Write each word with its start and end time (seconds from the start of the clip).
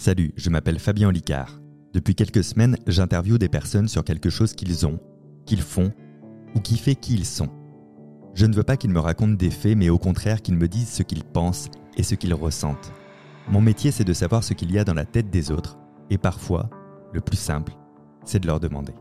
Salut, 0.00 0.32
je 0.34 0.48
m'appelle 0.48 0.78
Fabien 0.78 1.12
Licard. 1.12 1.60
Depuis 1.92 2.14
quelques 2.14 2.42
semaines, 2.42 2.78
j'interviewe 2.86 3.36
des 3.36 3.50
personnes 3.50 3.86
sur 3.86 4.02
quelque 4.02 4.30
chose 4.30 4.54
qu'ils 4.54 4.86
ont, 4.86 4.98
qu'ils 5.44 5.60
font, 5.60 5.92
ou 6.54 6.60
qui 6.60 6.78
fait 6.78 6.94
qui 6.94 7.12
ils 7.12 7.26
sont. 7.26 7.50
Je 8.32 8.46
ne 8.46 8.54
veux 8.54 8.62
pas 8.62 8.78
qu'ils 8.78 8.92
me 8.92 8.98
racontent 8.98 9.34
des 9.34 9.50
faits, 9.50 9.76
mais 9.76 9.90
au 9.90 9.98
contraire 9.98 10.40
qu'ils 10.40 10.56
me 10.56 10.68
disent 10.68 10.88
ce 10.88 11.02
qu'ils 11.02 11.22
pensent 11.22 11.68
et 11.98 12.02
ce 12.02 12.14
qu'ils 12.14 12.32
ressentent. 12.32 12.94
Mon 13.50 13.60
métier, 13.60 13.90
c'est 13.90 14.04
de 14.04 14.14
savoir 14.14 14.42
ce 14.42 14.54
qu'il 14.54 14.72
y 14.72 14.78
a 14.78 14.84
dans 14.84 14.94
la 14.94 15.04
tête 15.04 15.28
des 15.28 15.50
autres, 15.50 15.76
et 16.08 16.16
parfois, 16.16 16.70
le 17.12 17.20
plus 17.20 17.36
simple, 17.36 17.74
c'est 18.24 18.40
de 18.40 18.46
leur 18.46 18.58
demander. 18.58 18.94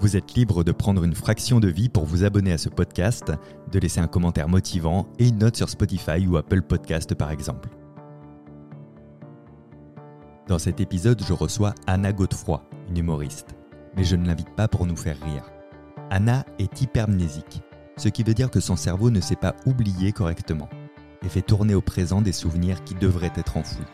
Vous 0.00 0.16
êtes 0.16 0.34
libre 0.34 0.64
de 0.64 0.72
prendre 0.72 1.04
une 1.04 1.14
fraction 1.14 1.60
de 1.60 1.68
vie 1.68 1.88
pour 1.88 2.04
vous 2.04 2.24
abonner 2.24 2.50
à 2.50 2.58
ce 2.58 2.68
podcast, 2.68 3.30
de 3.70 3.78
laisser 3.78 4.00
un 4.00 4.08
commentaire 4.08 4.48
motivant 4.48 5.06
et 5.20 5.28
une 5.28 5.38
note 5.38 5.56
sur 5.56 5.68
Spotify 5.68 6.26
ou 6.26 6.36
Apple 6.36 6.62
Podcast 6.62 7.14
par 7.14 7.30
exemple. 7.30 7.68
Dans 10.50 10.58
cet 10.58 10.80
épisode, 10.80 11.22
je 11.24 11.32
reçois 11.32 11.76
Anna 11.86 12.12
Godefroy, 12.12 12.68
une 12.88 12.96
humoriste. 12.96 13.54
Mais 13.96 14.02
je 14.02 14.16
ne 14.16 14.26
l'invite 14.26 14.52
pas 14.56 14.66
pour 14.66 14.84
nous 14.84 14.96
faire 14.96 15.16
rire. 15.20 15.48
Anna 16.10 16.44
est 16.58 16.82
hypermnésique, 16.82 17.62
ce 17.96 18.08
qui 18.08 18.24
veut 18.24 18.34
dire 18.34 18.50
que 18.50 18.58
son 18.58 18.74
cerveau 18.74 19.10
ne 19.10 19.20
sait 19.20 19.36
pas 19.36 19.54
oublier 19.64 20.10
correctement 20.10 20.68
et 21.22 21.28
fait 21.28 21.40
tourner 21.40 21.76
au 21.76 21.80
présent 21.80 22.20
des 22.20 22.32
souvenirs 22.32 22.82
qui 22.82 22.96
devraient 22.96 23.30
être 23.36 23.58
enfouis. 23.58 23.86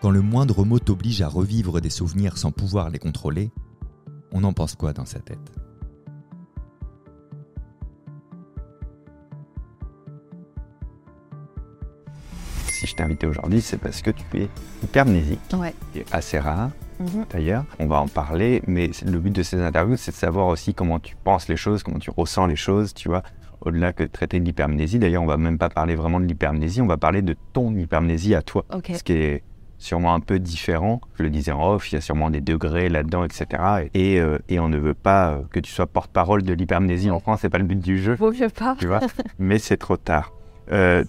Quand 0.00 0.08
le 0.08 0.22
moindre 0.22 0.64
mot 0.64 0.78
t'oblige 0.78 1.20
à 1.20 1.28
revivre 1.28 1.82
des 1.82 1.90
souvenirs 1.90 2.38
sans 2.38 2.52
pouvoir 2.52 2.88
les 2.88 2.98
contrôler, 2.98 3.50
on 4.32 4.44
en 4.44 4.54
pense 4.54 4.76
quoi 4.76 4.94
dans 4.94 5.04
sa 5.04 5.18
tête? 5.18 5.52
Invité 13.00 13.26
aujourd'hui, 13.26 13.60
c'est 13.60 13.78
parce 13.78 14.02
que 14.02 14.10
tu 14.10 14.24
es 14.42 14.48
hypermnésique, 14.82 15.40
Ouais. 15.56 15.74
qui 15.92 16.00
est 16.00 16.06
assez 16.12 16.38
rare 16.38 16.70
Mhm. 16.98 17.24
d'ailleurs. 17.32 17.64
On 17.78 17.86
va 17.86 18.00
en 18.00 18.08
parler, 18.08 18.62
mais 18.66 18.90
le 19.06 19.18
but 19.18 19.30
de 19.34 19.42
ces 19.42 19.60
interviews, 19.60 19.96
c'est 19.96 20.10
de 20.12 20.16
savoir 20.16 20.46
aussi 20.48 20.74
comment 20.74 20.98
tu 20.98 21.16
penses 21.24 21.48
les 21.48 21.56
choses, 21.56 21.82
comment 21.82 21.98
tu 21.98 22.10
ressens 22.14 22.46
les 22.46 22.56
choses, 22.56 22.92
tu 22.94 23.08
vois. 23.08 23.22
Au-delà 23.62 23.92
que 23.92 24.02
de 24.04 24.08
traiter 24.08 24.40
de 24.40 24.44
l'hypermnésie, 24.44 24.98
d'ailleurs, 24.98 25.22
on 25.22 25.26
va 25.26 25.36
même 25.36 25.58
pas 25.58 25.68
parler 25.68 25.94
vraiment 25.94 26.18
de 26.20 26.24
l'hypermnésie, 26.26 26.80
on 26.80 26.86
va 26.86 26.96
parler 26.96 27.20
de 27.22 27.36
ton 27.52 27.74
hypermnésie 27.74 28.34
à 28.34 28.42
toi. 28.42 28.64
Ok. 28.72 28.90
Ce 28.96 29.02
qui 29.02 29.12
est 29.12 29.42
sûrement 29.76 30.12
un 30.14 30.20
peu 30.20 30.38
différent. 30.38 31.00
Je 31.18 31.22
le 31.22 31.30
disais 31.30 31.52
en 31.52 31.72
off, 31.72 31.90
il 31.90 31.94
y 31.94 31.98
a 31.98 32.00
sûrement 32.02 32.28
des 32.30 32.42
degrés 32.42 32.88
là-dedans, 32.90 33.24
etc. 33.24 33.46
Et, 33.94 34.20
euh, 34.20 34.38
et 34.50 34.60
on 34.60 34.68
ne 34.68 34.76
veut 34.78 34.92
pas 34.94 35.30
euh, 35.30 35.40
que 35.50 35.58
tu 35.60 35.72
sois 35.72 35.86
porte-parole 35.86 36.42
de 36.42 36.52
l'hypermnésie 36.52 37.10
en 37.10 37.18
France, 37.20 37.40
c'est 37.42 37.48
pas 37.48 37.56
le 37.58 37.64
but 37.64 37.78
du 37.80 37.98
jeu 38.02 38.14
Vaut 38.14 38.30
mieux 38.32 38.50
pas. 38.50 38.76
tu 38.78 38.86
vois, 38.86 39.00
mais 39.38 39.58
c'est 39.58 39.78
trop 39.78 39.96
tard. 39.96 40.32
Euh, 40.72 41.04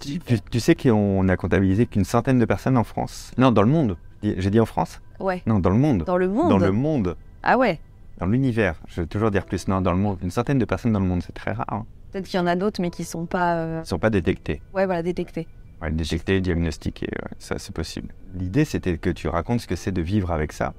tu, 0.49 0.59
sais 0.59 0.75
qu'on 0.75 1.27
a 1.29 1.37
comptabilisé 1.37 1.85
qu'une 1.85 2.03
centaine 2.03 2.39
de 2.39 2.45
personnes 2.45 2.77
en 2.77 2.83
France. 2.83 3.31
Non, 3.37 3.51
dans 3.51 3.61
le 3.61 3.67
monde. 3.69 3.97
J'ai 4.23 4.49
dit 4.49 4.59
en 4.59 4.65
France 4.65 5.01
Ouais. 5.19 5.41
Non, 5.45 5.59
dans 5.59 5.69
le 5.69 5.77
monde. 5.77 6.03
Dans 6.05 6.17
le 6.17 6.27
monde. 6.27 6.49
Dans 6.49 6.57
le 6.57 6.71
monde. 6.71 7.15
Ah 7.43 7.57
ouais. 7.57 7.79
Dans 8.19 8.25
l'univers. 8.27 8.75
Je 8.87 9.01
veux 9.01 9.07
toujours 9.07 9.31
dire 9.31 9.45
plus. 9.45 9.67
Non, 9.67 9.81
dans 9.81 9.91
le 9.93 9.99
monde. 9.99 10.17
Une 10.23 10.31
centaine 10.31 10.57
de 10.59 10.65
personnes 10.65 10.93
dans 10.93 10.99
le 10.99 11.05
monde, 11.05 11.21
c'est 11.25 11.33
très 11.33 11.51
rare. 11.51 11.65
hein. 11.71 11.85
Peut-être 12.11 12.25
qu'il 12.25 12.37
y 12.39 12.43
en 12.43 12.47
a 12.47 12.55
d'autres, 12.55 12.81
mais 12.81 12.89
qui 12.89 13.03
sont 13.03 13.25
pas. 13.25 13.55
euh, 13.55 13.75
Ils 13.77 13.81
ne 13.81 13.85
sont 13.85 13.99
pas 13.99 14.09
détectés. 14.09 14.61
Ouais, 14.73 14.85
voilà, 14.85 15.01
détectés. 15.03 15.47
Ouais, 15.81 15.91
détectés, 15.91 16.41
diagnostiqués. 16.41 17.07
ouais, 17.11 17.31
ça, 17.39 17.57
c'est 17.57 17.73
possible. 17.73 18.09
L'idée, 18.35 18.65
c'était 18.65 18.97
que 18.97 19.09
tu 19.09 19.27
racontes 19.27 19.61
ce 19.61 19.67
que 19.67 19.75
c'est 19.75 19.91
de 19.91 20.01
vivre 20.01 20.31
avec 20.31 20.51
ça. 20.53 20.73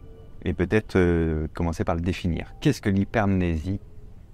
Et 0.45 0.53
peut-être 0.53 0.97
euh, 0.97 1.47
commencer 1.55 1.85
par 1.85 1.95
le 1.95 2.01
définir. 2.01 2.53
Qu'est-ce 2.61 2.81
que 2.81 2.91
l'hypermnésie 2.91 3.81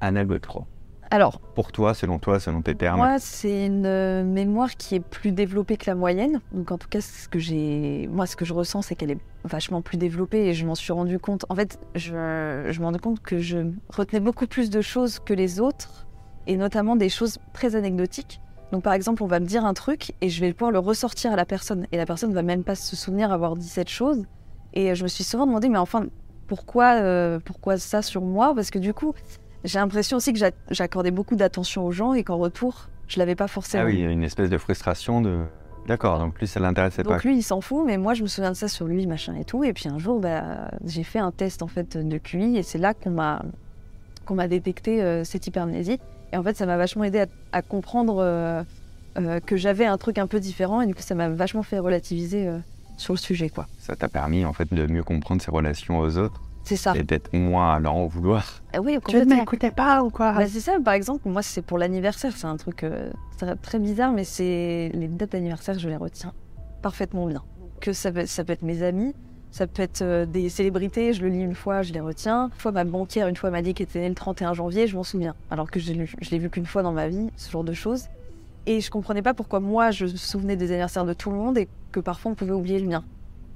Anna 0.00 0.24
Godefroy 0.24 0.66
Alors, 1.10 1.40
Pour 1.54 1.72
toi, 1.72 1.94
selon 1.94 2.18
toi, 2.18 2.38
selon 2.38 2.60
tes 2.60 2.74
termes. 2.74 2.98
moi, 2.98 3.18
c'est 3.18 3.66
une 3.66 3.86
euh, 3.86 4.22
mémoire 4.24 4.76
qui 4.76 4.94
est 4.94 5.00
plus 5.00 5.32
développée 5.32 5.76
que 5.78 5.86
la 5.86 5.94
moyenne. 5.94 6.40
Donc, 6.52 6.70
en 6.70 6.76
tout 6.76 6.88
cas, 6.88 7.00
ce 7.00 7.28
que 7.28 7.38
j'ai, 7.38 8.06
moi, 8.12 8.26
ce 8.26 8.36
que 8.36 8.44
je 8.44 8.52
ressens, 8.52 8.82
c'est 8.82 8.94
qu'elle 8.94 9.12
est 9.12 9.18
vachement 9.44 9.80
plus 9.80 9.96
développée 9.96 10.48
et 10.48 10.52
je 10.54 10.66
m'en 10.66 10.74
suis 10.74 10.92
rendu 10.92 11.18
compte. 11.18 11.46
En 11.48 11.54
fait, 11.54 11.78
je, 11.94 12.66
je 12.70 12.80
me 12.80 12.84
rendais 12.84 12.98
compte 12.98 13.20
que 13.20 13.38
je 13.38 13.58
retenais 13.88 14.20
beaucoup 14.20 14.46
plus 14.46 14.68
de 14.68 14.82
choses 14.82 15.18
que 15.18 15.32
les 15.32 15.60
autres 15.60 16.06
et 16.46 16.56
notamment 16.56 16.94
des 16.96 17.08
choses 17.08 17.38
très 17.54 17.74
anecdotiques. 17.74 18.40
Donc, 18.72 18.82
par 18.82 18.92
exemple, 18.92 19.22
on 19.22 19.26
va 19.26 19.40
me 19.40 19.46
dire 19.46 19.64
un 19.64 19.72
truc 19.72 20.12
et 20.20 20.28
je 20.28 20.40
vais 20.40 20.52
pouvoir 20.52 20.72
le 20.72 20.78
ressortir 20.78 21.32
à 21.32 21.36
la 21.36 21.46
personne 21.46 21.86
et 21.90 21.96
la 21.96 22.04
personne 22.04 22.34
va 22.34 22.42
même 22.42 22.64
pas 22.64 22.74
se 22.74 22.96
souvenir 22.96 23.32
avoir 23.32 23.56
dit 23.56 23.68
cette 23.68 23.88
chose. 23.88 24.24
Et 24.74 24.94
je 24.94 25.02
me 25.04 25.08
suis 25.08 25.24
souvent 25.24 25.46
demandé, 25.46 25.70
mais 25.70 25.78
enfin, 25.78 26.06
pourquoi, 26.46 26.96
euh, 26.96 27.40
pourquoi 27.42 27.78
ça 27.78 28.02
sur 28.02 28.20
moi? 28.20 28.54
Parce 28.54 28.70
que 28.70 28.78
du 28.78 28.92
coup, 28.92 29.14
j'ai 29.64 29.78
l'impression 29.78 30.16
aussi 30.18 30.32
que 30.32 30.38
j'a- 30.38 30.50
j'accordais 30.70 31.10
beaucoup 31.10 31.36
d'attention 31.36 31.84
aux 31.84 31.92
gens 31.92 32.12
et 32.14 32.22
qu'en 32.24 32.36
retour, 32.36 32.88
je 33.08 33.18
l'avais 33.18 33.34
pas 33.34 33.48
forcément. 33.48 33.84
Ah 33.84 33.86
oui, 33.86 33.94
il 33.94 34.00
y 34.00 34.06
a 34.06 34.10
une 34.10 34.22
espèce 34.24 34.50
de 34.50 34.58
frustration 34.58 35.20
de. 35.20 35.40
D'accord, 35.86 36.18
donc 36.18 36.34
plus 36.34 36.46
ça 36.46 36.60
l'intéressait 36.60 37.02
pas. 37.02 37.14
Donc 37.14 37.24
lui, 37.24 37.36
il 37.38 37.42
s'en 37.42 37.60
fout, 37.62 37.82
mais 37.86 37.96
moi, 37.96 38.12
je 38.12 38.22
me 38.22 38.28
souviens 38.28 38.50
de 38.50 38.56
ça 38.56 38.68
sur 38.68 38.86
lui, 38.86 39.06
machin 39.06 39.34
et 39.36 39.44
tout. 39.44 39.64
Et 39.64 39.72
puis 39.72 39.88
un 39.88 39.98
jour, 39.98 40.20
bah, 40.20 40.70
j'ai 40.84 41.02
fait 41.02 41.18
un 41.18 41.30
test 41.32 41.62
en 41.62 41.66
fait 41.66 41.96
de 41.96 42.18
QI 42.18 42.58
et 42.58 42.62
c'est 42.62 42.76
là 42.78 42.92
qu'on 42.94 43.10
m'a 43.10 43.42
qu'on 44.26 44.34
m'a 44.34 44.48
détecté 44.48 45.02
euh, 45.02 45.24
cette 45.24 45.46
hypermnésie. 45.46 45.98
Et 46.32 46.36
en 46.36 46.42
fait, 46.42 46.54
ça 46.56 46.66
m'a 46.66 46.76
vachement 46.76 47.04
aidé 47.04 47.20
à, 47.20 47.26
à 47.52 47.62
comprendre 47.62 48.18
euh, 48.22 48.62
euh, 49.18 49.40
que 49.40 49.56
j'avais 49.56 49.86
un 49.86 49.96
truc 49.96 50.18
un 50.18 50.26
peu 50.26 50.38
différent 50.40 50.82
et 50.82 50.86
du 50.86 50.94
coup, 50.94 51.00
ça 51.00 51.14
m'a 51.14 51.30
vachement 51.30 51.62
fait 51.62 51.78
relativiser 51.78 52.50
sur 52.98 53.14
le 53.14 53.18
sujet, 53.18 53.48
quoi. 53.48 53.66
Ça 53.78 53.96
t'a 53.96 54.08
permis 54.08 54.44
en 54.44 54.52
fait 54.52 54.72
de 54.74 54.86
mieux 54.92 55.02
comprendre 55.02 55.40
ses 55.40 55.50
relations 55.50 55.98
aux 56.00 56.18
autres 56.18 56.42
C'est 56.68 56.76
ça. 56.76 56.94
et 56.94 57.02
d'être 57.02 57.32
moins 57.32 57.74
à 57.74 57.78
leur 57.78 57.94
en 57.94 58.06
vouloir. 58.06 58.62
Ah 58.74 58.80
oui, 58.80 58.98
Tu 59.08 59.16
ne 59.16 59.24
m'écoutais 59.24 59.70
pas 59.70 60.02
ou 60.02 60.10
quoi 60.10 60.32
Bah, 60.32 60.46
c'est 60.46 60.60
ça, 60.60 60.78
par 60.84 60.94
exemple, 60.94 61.26
moi 61.28 61.40
c'est 61.40 61.62
pour 61.62 61.78
l'anniversaire, 61.78 62.36
c'est 62.36 62.46
un 62.46 62.56
truc 62.58 62.84
euh, 62.84 63.10
très, 63.38 63.56
très 63.56 63.78
bizarre, 63.78 64.12
mais 64.12 64.24
c'est 64.24 64.90
les 64.92 65.08
dates 65.08 65.32
d'anniversaire, 65.32 65.78
je 65.78 65.88
les 65.88 65.96
retiens 65.96 66.34
parfaitement 66.82 67.26
bien. 67.26 67.42
Que 67.80 67.92
ça 67.92 68.12
peut, 68.12 68.26
ça 68.26 68.44
peut 68.44 68.52
être 68.52 68.62
mes 68.62 68.82
amis, 68.82 69.14
ça 69.50 69.66
peut 69.66 69.82
être 69.82 70.02
euh, 70.02 70.26
des 70.26 70.48
célébrités, 70.50 71.12
je 71.12 71.22
le 71.22 71.28
lis 71.28 71.40
une 71.40 71.54
fois, 71.54 71.82
je 71.82 71.92
les 71.92 72.00
retiens. 72.00 72.50
Une 72.52 72.60
fois, 72.60 72.72
ma 72.72 72.84
banquière, 72.84 73.28
une 73.28 73.36
fois, 73.36 73.50
m'a 73.50 73.62
dit 73.62 73.72
qu'elle 73.74 73.86
était 73.86 74.00
née 74.00 74.08
le 74.08 74.14
31 74.14 74.52
janvier, 74.52 74.86
je 74.86 74.94
m'en 74.96 75.04
souviens. 75.04 75.34
Alors 75.50 75.70
que 75.70 75.80
je 75.80 75.92
l'ai 75.92 76.06
je 76.06 76.30
l'ai 76.30 76.38
vu 76.38 76.50
qu'une 76.50 76.66
fois 76.66 76.82
dans 76.82 76.92
ma 76.92 77.08
vie, 77.08 77.30
ce 77.36 77.50
genre 77.50 77.64
de 77.64 77.72
choses. 77.72 78.08
Et 78.66 78.80
je 78.80 78.90
comprenais 78.90 79.22
pas 79.22 79.32
pourquoi 79.32 79.60
moi 79.60 79.90
je 79.90 80.04
me 80.04 80.10
souvenais 80.10 80.56
des 80.56 80.66
anniversaires 80.66 81.06
de 81.06 81.14
tout 81.14 81.30
le 81.30 81.36
monde 81.36 81.56
et 81.56 81.68
que 81.92 82.00
parfois 82.00 82.32
on 82.32 82.34
pouvait 82.34 82.52
oublier 82.52 82.78
le 82.78 82.86
mien. 82.86 83.02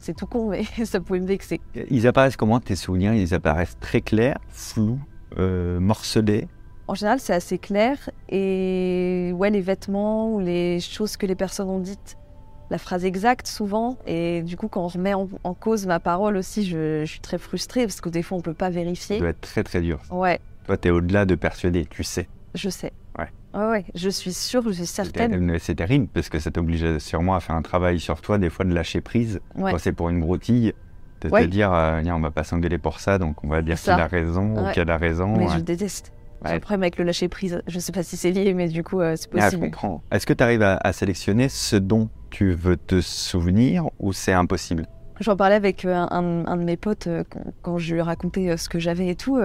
C'est 0.03 0.15
tout 0.17 0.27
con, 0.27 0.49
mais 0.51 0.65
ça 0.85 1.01
pouvait 1.01 1.21
me 1.21 1.27
vexer. 1.27 1.61
Ils 1.91 2.07
apparaissent 2.09 2.37
comment 2.37 2.59
tes 2.61 2.75
souvenirs? 2.77 3.15
Ils 3.15 3.33
apparaissent 3.35 3.79
très 3.81 4.01
clairs, 4.01 4.39
flous, 4.51 4.99
euh, 5.39 5.79
morcelés? 5.81 6.49
En 6.89 6.95
général, 6.95 7.21
c'est 7.21 7.33
assez 7.33 7.57
clair. 7.59 8.11
Et 8.29 9.33
ouais, 9.37 9.51
les 9.51 9.61
vêtements 9.61 10.35
ou 10.35 10.41
les 10.41 10.81
choses 10.81 11.17
que 11.17 11.25
les 11.27 11.37
personnes 11.37 11.69
ont 11.69 11.79
dites, 11.79 12.19
la 12.71 12.79
phrase 12.79 13.05
exacte 13.05 13.47
souvent. 13.47 13.97
Et 14.07 14.43
du 14.43 14.57
coup, 14.57 14.67
quand 14.67 14.83
on 14.85 14.89
remet 14.89 15.15
en, 15.15 15.29
en 15.45 15.55
cause 15.55 15.87
ma 15.87 16.01
parole 16.01 16.37
aussi, 16.37 16.65
je, 16.67 17.03
je 17.05 17.11
suis 17.11 17.21
très 17.21 17.39
frustrée 17.39 17.83
parce 17.87 18.01
que 18.01 18.09
des 18.09 18.23
fois, 18.23 18.39
on 18.39 18.41
peut 18.41 18.55
pas 18.55 18.67
Ça 18.67 18.71
vérifier. 18.73 19.19
doit 19.21 19.29
être 19.29 19.41
très 19.41 19.63
très 19.63 19.81
dur. 19.81 20.01
Ouais, 20.11 20.41
Toi, 20.67 20.77
t'es 20.77 20.91
au-delà 20.91 21.25
de 21.27 21.37
persuader, 21.37 21.87
tu 21.87 22.03
sais. 22.03 22.29
je 22.55 22.69
sais. 22.69 22.93
Ouais. 23.55 23.61
Ouais, 23.67 23.85
je 23.95 24.09
suis 24.09 24.33
sûre, 24.33 24.63
je 24.67 24.71
suis 24.73 24.87
certaine. 24.87 25.59
C'est 25.59 25.75
terrible 25.75 26.09
parce 26.13 26.29
que 26.29 26.39
ça 26.39 26.51
t'oblige 26.51 26.99
sûrement 26.99 27.35
à 27.35 27.41
faire 27.41 27.55
un 27.57 27.63
travail 27.63 28.01
sur 28.01 28.21
toi, 28.21 28.39
des 28.39 28.51
fois 28.51 28.65
de 28.65 28.73
lâcher 28.75 29.01
prise. 29.01 29.41
Ouais. 29.57 29.73
Quand 29.73 29.79
c'est 29.79 29.93
pour 29.93 30.09
une 30.09 30.21
broutille, 30.21 30.73
de 31.21 31.29
Ouais. 31.29 31.43
te 31.43 31.47
dire, 31.51 31.73
euh, 31.73 32.03
on 32.07 32.21
va 32.21 32.31
pas 32.31 32.45
s'engueuler 32.45 32.79
pour 32.79 32.99
ça, 32.99 33.19
donc 33.19 33.45
on 33.45 33.49
va 33.49 33.63
dire 33.63 33.79
qu'il 33.81 33.91
a 33.93 34.07
raison 34.07 34.57
ou 34.57 34.73
qu'elle 34.73 34.91
a 34.91 34.97
raison. 34.97 35.37
Mais 35.37 35.49
je 35.49 35.59
déteste. 35.59 36.13
J'ai 36.45 36.51
Ouais. 36.51 36.57
un 36.57 36.61
problème 36.61 36.83
avec 36.83 36.99
le 36.99 37.05
lâcher 37.05 37.29
prise. 37.29 37.63
Je 37.69 37.79
sais 37.79 37.93
pas 37.93 38.03
si 38.03 38.17
c'est 38.17 38.33
lié, 38.33 38.53
mais 38.55 38.67
du 38.69 38.83
coup, 38.83 39.01
euh, 39.01 39.15
c'est 39.17 39.29
Ah, 39.35 39.37
je 39.37 39.45
possible. 39.45 39.63
comprends. 39.67 40.03
Est-ce 40.11 40.27
que 40.27 40.33
tu 40.33 40.43
arrives 40.43 40.63
à, 40.63 40.77
à 40.83 40.93
sélectionner 40.93 41.49
ce 41.49 41.77
dont 41.77 42.09
tu 42.31 42.53
veux 42.53 42.77
te 42.77 43.01
souvenir 43.01 43.89
ou 44.01 44.13
c'est 44.13 44.33
impossible? 44.33 44.87
J'en 45.21 45.37
parlais 45.37 45.55
avec 45.55 45.85
euh, 45.85 45.95
un, 45.95 46.45
un 46.47 46.57
de 46.57 46.65
mes 46.65 46.77
potes 46.77 47.07
euh, 47.07 47.23
quand, 47.63 47.79
je 47.79 47.93
lui 47.93 48.01
ai 48.01 48.03
raconté 48.03 48.51
euh, 48.51 48.57
ce 48.57 48.69
que 48.69 48.81
j'avais 48.81 49.07
et 49.09 49.15
tout. 49.15 49.39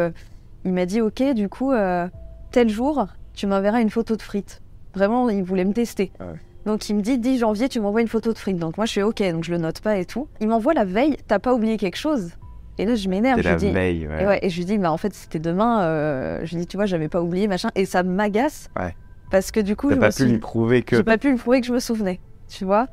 il 0.66 0.74
m'a 0.74 0.88
dit 0.88 1.02
Ok, 1.02 1.22
du 1.36 1.50
coup, 1.50 1.72
euh, 1.72 2.08
tel 2.52 2.70
jour, 2.70 3.06
tu 3.38 3.48
m'enverras 3.48 3.82
une 3.82 3.90
photo 3.90 4.16
de 4.16 4.22
frites. 4.22 4.62
Vraiment, 4.94 5.30
il 5.30 5.44
voulait 5.44 5.64
me 5.64 5.74
tester. 5.74 6.12
Ah 6.20 6.26
ouais. 6.26 6.40
Donc 6.66 6.90
il 6.90 6.96
me 6.98 7.02
dit 7.02 7.18
10 7.18 7.38
janvier, 7.40 7.70
tu 7.70 7.80
m'envoies 7.80 8.02
une 8.02 8.08
photo 8.10 8.34
de 8.34 8.38
frites. 8.38 8.58
Donc 8.58 8.76
moi, 8.78 8.86
je 8.86 8.92
suis 8.92 9.04
Ok, 9.04 9.22
donc 9.32 9.44
je 9.46 9.52
le 9.52 9.58
note 9.58 9.80
pas 9.80 9.98
et 9.98 10.06
tout. 10.06 10.28
Il 10.42 10.48
m'envoie 10.50 10.74
la 10.74 10.84
veille 10.84 11.16
T'as 11.28 11.40
pas 11.40 11.54
oublié 11.54 11.78
quelque 11.78 11.96
chose? 11.98 12.32
Et 12.80 12.86
là, 12.86 12.96
je 12.96 13.08
m'énerve. 13.08 13.40
Je 13.42 13.48
la 13.48 13.56
dis 13.56 13.72
veille. 13.72 14.08
ouais. 14.08 14.24
et, 14.24 14.28
ouais, 14.28 14.40
et 14.42 14.50
je 14.50 14.58
lui 14.58 14.66
dis, 14.66 14.78
bah, 14.78 14.92
en 14.92 14.98
fait, 14.98 15.14
c'était 15.14 15.40
demain. 15.40 15.82
euh, 15.84 16.42
je 16.44 16.56
lui 16.56 16.62
dis, 16.62 16.68
tu 16.68 16.78
vois, 16.78 16.86
j'avais 16.86 17.08
pas 17.08 17.22
oublié, 17.22 17.48
machin. 17.48 17.70
Et 17.76 17.86
ça 17.86 18.04
m'agace. 18.04 18.70
Ouais. 18.78 18.96
Parce 19.32 19.52
que 19.52 19.60
du 19.60 19.76
coup, 19.76 19.90
je 19.90 19.96
pas 19.96 20.08
me 20.08 20.12
pu 20.12 20.16
suis 20.24 20.26
lui 20.26 20.38
prouver 20.40 20.82
que. 20.84 20.96
j'ai 20.98 21.04
pas 21.04 21.18
pu 21.18 21.30
lui 21.32 21.38
prouver 21.38 21.62
que 21.62 21.68
je 21.68 21.74
me 21.74 21.80
souvenais, 21.80 22.20
tu 22.48 22.66
vois? 22.66 22.88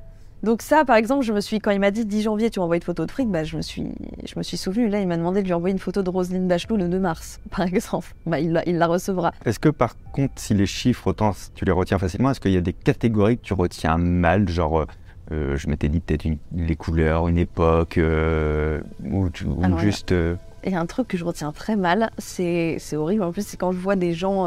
Donc 0.44 0.62
ça, 0.62 0.84
par 0.84 0.96
exemple, 0.96 1.24
je 1.24 1.32
me 1.32 1.40
suis 1.40 1.58
quand 1.58 1.70
il 1.70 1.80
m'a 1.80 1.90
dit 1.90 2.04
10 2.04 2.22
janvier, 2.22 2.50
tu 2.50 2.60
m'envoies 2.60 2.76
une 2.76 2.82
photo 2.82 3.06
de 3.06 3.10
fric, 3.10 3.28
bah 3.30 3.44
je 3.44 3.56
me 3.56 3.62
suis, 3.62 3.86
je 4.26 4.34
me 4.36 4.42
suis 4.42 4.56
souvenu. 4.56 4.88
Là, 4.88 5.00
il 5.00 5.08
m'a 5.08 5.16
demandé 5.16 5.40
de 5.42 5.46
lui 5.46 5.54
envoyer 5.54 5.72
une 5.72 5.78
photo 5.78 6.02
de 6.02 6.10
Roselyne 6.10 6.46
Bachelot 6.46 6.76
le 6.76 6.88
2 6.88 6.98
mars, 7.00 7.40
par 7.50 7.62
exemple. 7.66 8.14
Bah 8.26 8.38
il, 8.40 8.52
la- 8.52 8.68
il 8.68 8.76
la 8.78 8.86
recevra. 8.86 9.32
Est-ce 9.46 9.58
que 9.58 9.70
par 9.70 9.96
contre, 10.12 10.34
si 10.36 10.54
les 10.54 10.66
chiffres, 10.66 11.06
autant 11.08 11.32
tu 11.54 11.64
les 11.64 11.72
retiens 11.72 11.98
facilement, 11.98 12.30
est-ce 12.30 12.40
qu'il 12.40 12.52
y 12.52 12.56
a 12.56 12.60
des 12.60 12.72
catégories 12.74 13.38
que 13.38 13.42
tu 13.42 13.54
retiens 13.54 13.96
mal 13.98 14.48
Genre, 14.48 14.80
euh, 14.80 14.86
euh, 15.32 15.56
je 15.56 15.68
m'étais 15.68 15.88
dit 15.88 16.00
peut-être 16.00 16.26
les 16.54 16.76
couleurs, 16.76 17.28
une 17.28 17.38
époque, 17.38 17.96
euh, 17.96 18.80
ou, 19.10 19.30
tu- 19.30 19.46
ou 19.46 19.58
Alors, 19.64 19.78
juste. 19.78 20.12
euh, 20.12 20.34
Et 20.64 20.68
il 20.68 20.72
y 20.72 20.76
a 20.76 20.80
un 20.80 20.86
truc 20.86 21.08
que 21.08 21.16
je 21.16 21.24
retiens 21.24 21.52
très 21.52 21.76
mal, 21.76 22.10
c'est 22.18 22.76
c'est 22.78 22.96
horrible. 22.96 23.22
En 23.22 23.32
plus, 23.32 23.46
c'est 23.46 23.56
quand 23.56 23.72
je 23.72 23.78
vois 23.78 23.96
des 23.96 24.12
gens 24.12 24.46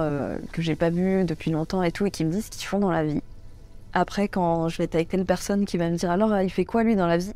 que 0.52 0.62
j'ai 0.62 0.76
pas 0.76 0.90
vus 0.92 1.26
depuis 1.26 1.50
longtemps 1.52 1.82
et 1.82 1.92
tout, 1.92 2.06
et 2.06 2.12
qui 2.12 2.24
me 2.26 2.32
disent 2.32 2.46
ce 2.46 2.52
qu'ils 2.52 2.68
font 2.68 2.80
dans 2.80 2.92
la 2.92 3.04
vie. 3.04 3.22
Après 3.98 4.28
quand 4.28 4.70
je 4.70 4.78
vais 4.78 4.86
être 4.86 4.96
avec 4.96 5.10
telle 5.10 5.26
personne 5.26 5.66
qui 5.66 5.78
va 5.78 5.90
me 5.90 5.96
dire 5.96 6.12
alors 6.12 6.40
il 6.42 6.50
fait 6.50 6.66
quoi 6.66 6.84
lui 6.84 6.96
dans 6.96 7.08
la 7.08 7.18
vie? 7.18 7.34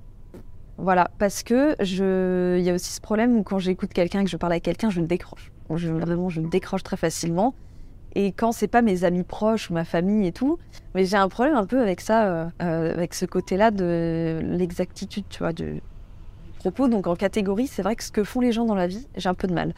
Voilà, 0.78 1.12
parce 1.20 1.44
que 1.44 1.76
je, 1.80 2.58
il 2.58 2.64
y 2.64 2.70
a 2.70 2.74
aussi 2.74 2.92
ce 2.92 3.02
problème 3.02 3.38
où 3.38 3.44
quand 3.44 3.60
j'écoute 3.60 3.94
quelqu'un, 3.94 4.24
que 4.24 4.30
je 4.30 4.38
parle 4.38 4.54
avec 4.54 4.64
quelqu'un, 4.64 4.90
je 4.90 5.02
décroche. 5.02 5.52
Je, 5.76 5.90
vraiment, 5.90 6.30
je 6.30 6.42
décroche 6.42 6.84
très 6.84 6.98
facilement. 6.98 7.54
Et 8.16 8.32
quand 8.32 8.52
c'est 8.52 8.68
pas 8.68 8.82
mes 8.82 9.04
amis 9.04 9.24
proches 9.24 9.70
ou 9.70 9.74
ma 9.74 9.86
famille 9.86 10.28
et 10.28 10.32
tout, 10.32 10.58
mais 10.96 11.06
j'ai 11.06 11.18
un 11.18 11.30
problème 11.30 11.56
un 11.56 11.66
peu 11.66 11.82
avec 11.82 12.02
ça, 12.02 12.26
euh, 12.26 12.46
euh, 12.62 12.94
avec 12.94 13.14
ce 13.14 13.26
côté-là 13.26 13.72
de 13.72 14.40
l'exactitude, 14.44 15.26
tu 15.30 15.40
vois, 15.40 15.54
de 15.54 15.76
propos. 16.58 16.88
Donc 16.88 17.08
en 17.08 17.16
catégorie, 17.16 17.68
c'est 17.68 17.84
vrai 17.84 17.96
que 17.96 18.04
ce 18.04 18.12
que 18.12 18.24
font 18.24 18.42
les 18.42 18.52
gens 18.52 18.66
dans 18.66 18.76
la 18.76 18.88
vie, 18.88 19.08
j'ai 19.16 19.30
un 19.30 19.34
peu 19.34 19.48
de 19.48 19.54
mal. 19.54 19.74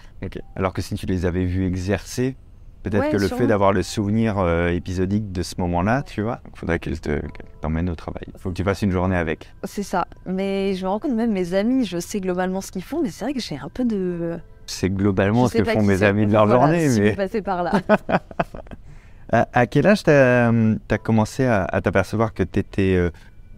Alors 0.56 0.74
que 0.74 0.82
si 0.82 0.96
tu 0.96 1.06
les 1.06 1.26
avais 1.26 1.46
vus 1.46 1.66
exercer, 1.66 2.36
peut-être 2.84 3.02
Ouais, 3.06 3.10
que 3.12 3.18
le 3.18 3.28
sûrement. 3.28 3.42
fait 3.42 3.48
d'avoir 3.48 3.74
le 3.74 3.82
souvenir 3.84 4.38
euh, 4.38 4.70
épisodique 4.70 5.32
de 5.32 5.42
ce 5.42 5.56
moment-là, 5.60 6.04
tu 6.04 6.22
vois, 6.22 6.42
il 6.54 6.60
faudrait 6.60 6.80
qu'elle 6.80 7.00
te- 7.00 7.20
qu'elle 7.20 7.46
t'emmène 7.62 7.90
au 7.90 7.96
travail. 7.96 8.24
Il 8.34 8.40
faut 8.40 8.50
que 8.50 8.56
tu 8.56 8.64
passes 8.64 8.82
une 8.82 8.92
journée 8.92 9.16
avec. 9.16 9.52
C'est 9.64 9.84
ça. 9.84 10.06
Mais 10.26 10.76
je 10.76 10.84
me 10.84 10.90
rends 10.90 11.00
compte, 11.00 11.14
même 11.14 11.32
mes 11.32 11.54
amis, 11.54 11.86
je 11.86 11.98
sais 12.00 12.20
globalement 12.20 12.62
ce 12.62 12.72
qu'ils 12.72 12.84
font, 12.84 13.02
mais 13.02 13.10
c'est 13.10 13.26
vrai 13.26 13.34
que 13.34 13.40
j'ai 13.40 13.58
un 13.58 13.70
peu 13.74 13.86
de. 13.86 14.38
C'est 14.66 14.90
globalement 14.90 15.48
ce 15.48 15.58
que 15.58 15.64
font 15.64 15.82
mes 15.84 16.04
amis 16.04 16.26
de 16.28 16.32
leur 16.34 16.46
Voilà, 16.46 16.62
journée. 16.66 16.90
si 16.90 17.02
Mais 17.02 17.16
passez 17.16 17.42
par 17.42 17.64
là. 17.64 17.72
à, 19.32 19.48
à 19.54 19.66
quel 19.68 19.88
âge 19.88 20.04
t'as 20.04 20.50
as 20.52 20.98
commencé 20.98 21.46
à, 21.46 21.64
à 21.66 21.82
t'apercevoir 21.82 22.34
que 22.34 22.44
tu 22.44 22.60
étais 22.60 23.12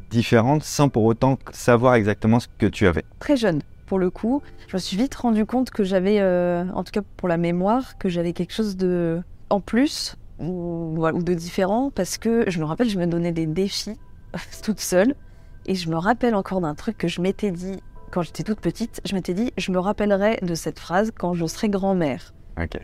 différente 0.10 0.63
sans 0.63 0.89
pour 0.89 1.04
autant 1.04 1.38
savoir 1.51 1.95
exactement 1.95 2.39
ce 2.39 2.48
que 2.57 2.66
tu 2.68 2.88
avais? 2.88 3.04
Très 3.19 3.36
jeune, 3.38 3.62
pour 3.85 3.99
le 3.99 4.09
coup. 4.09 4.41
Je 4.67 4.75
me 4.75 4.79
suis 4.79 4.97
vite 4.97 5.15
rendu 5.15 5.45
compte 5.45 5.69
que 5.69 5.83
j'avais, 5.83 6.19
euh, 6.19 6.63
en 6.73 6.83
tout 6.83 6.91
cas 6.91 7.01
pour 7.17 7.27
la 7.27 7.37
mémoire, 7.37 7.97
que 7.97 8.09
j'avais 8.09 8.33
quelque 8.33 8.53
chose 8.53 8.77
de. 8.77 9.21
en 9.49 9.59
plus, 9.61 10.15
ou, 10.39 10.97
ou 10.97 11.23
de 11.23 11.33
différent, 11.33 11.91
parce 11.93 12.17
que 12.17 12.43
je 12.49 12.59
me 12.59 12.65
rappelle, 12.65 12.89
je 12.89 12.97
me 12.99 13.07
donnais 13.07 13.31
des 13.31 13.45
défis 13.45 13.97
toute 14.63 14.79
seule. 14.79 15.15
Et 15.67 15.73
je 15.75 15.89
me 15.89 15.95
rappelle 15.97 16.35
encore 16.35 16.61
d'un 16.61 16.75
truc 16.75 16.97
que 16.97 17.07
je 17.07 17.21
m'étais 17.21 17.49
dit 17.51 17.79
quand 18.11 18.21
j'étais 18.21 18.43
toute 18.43 18.59
petite. 18.59 19.01
Je 19.05 19.15
m'étais 19.15 19.33
dit, 19.33 19.51
je 19.57 19.71
me 19.71 19.79
rappellerai 19.79 20.37
de 20.43 20.53
cette 20.53 20.77
phrase 20.79 21.11
quand 21.17 21.33
je 21.33 21.45
serai 21.47 21.69
grand-mère. 21.69 22.33
Ok. 22.61 22.77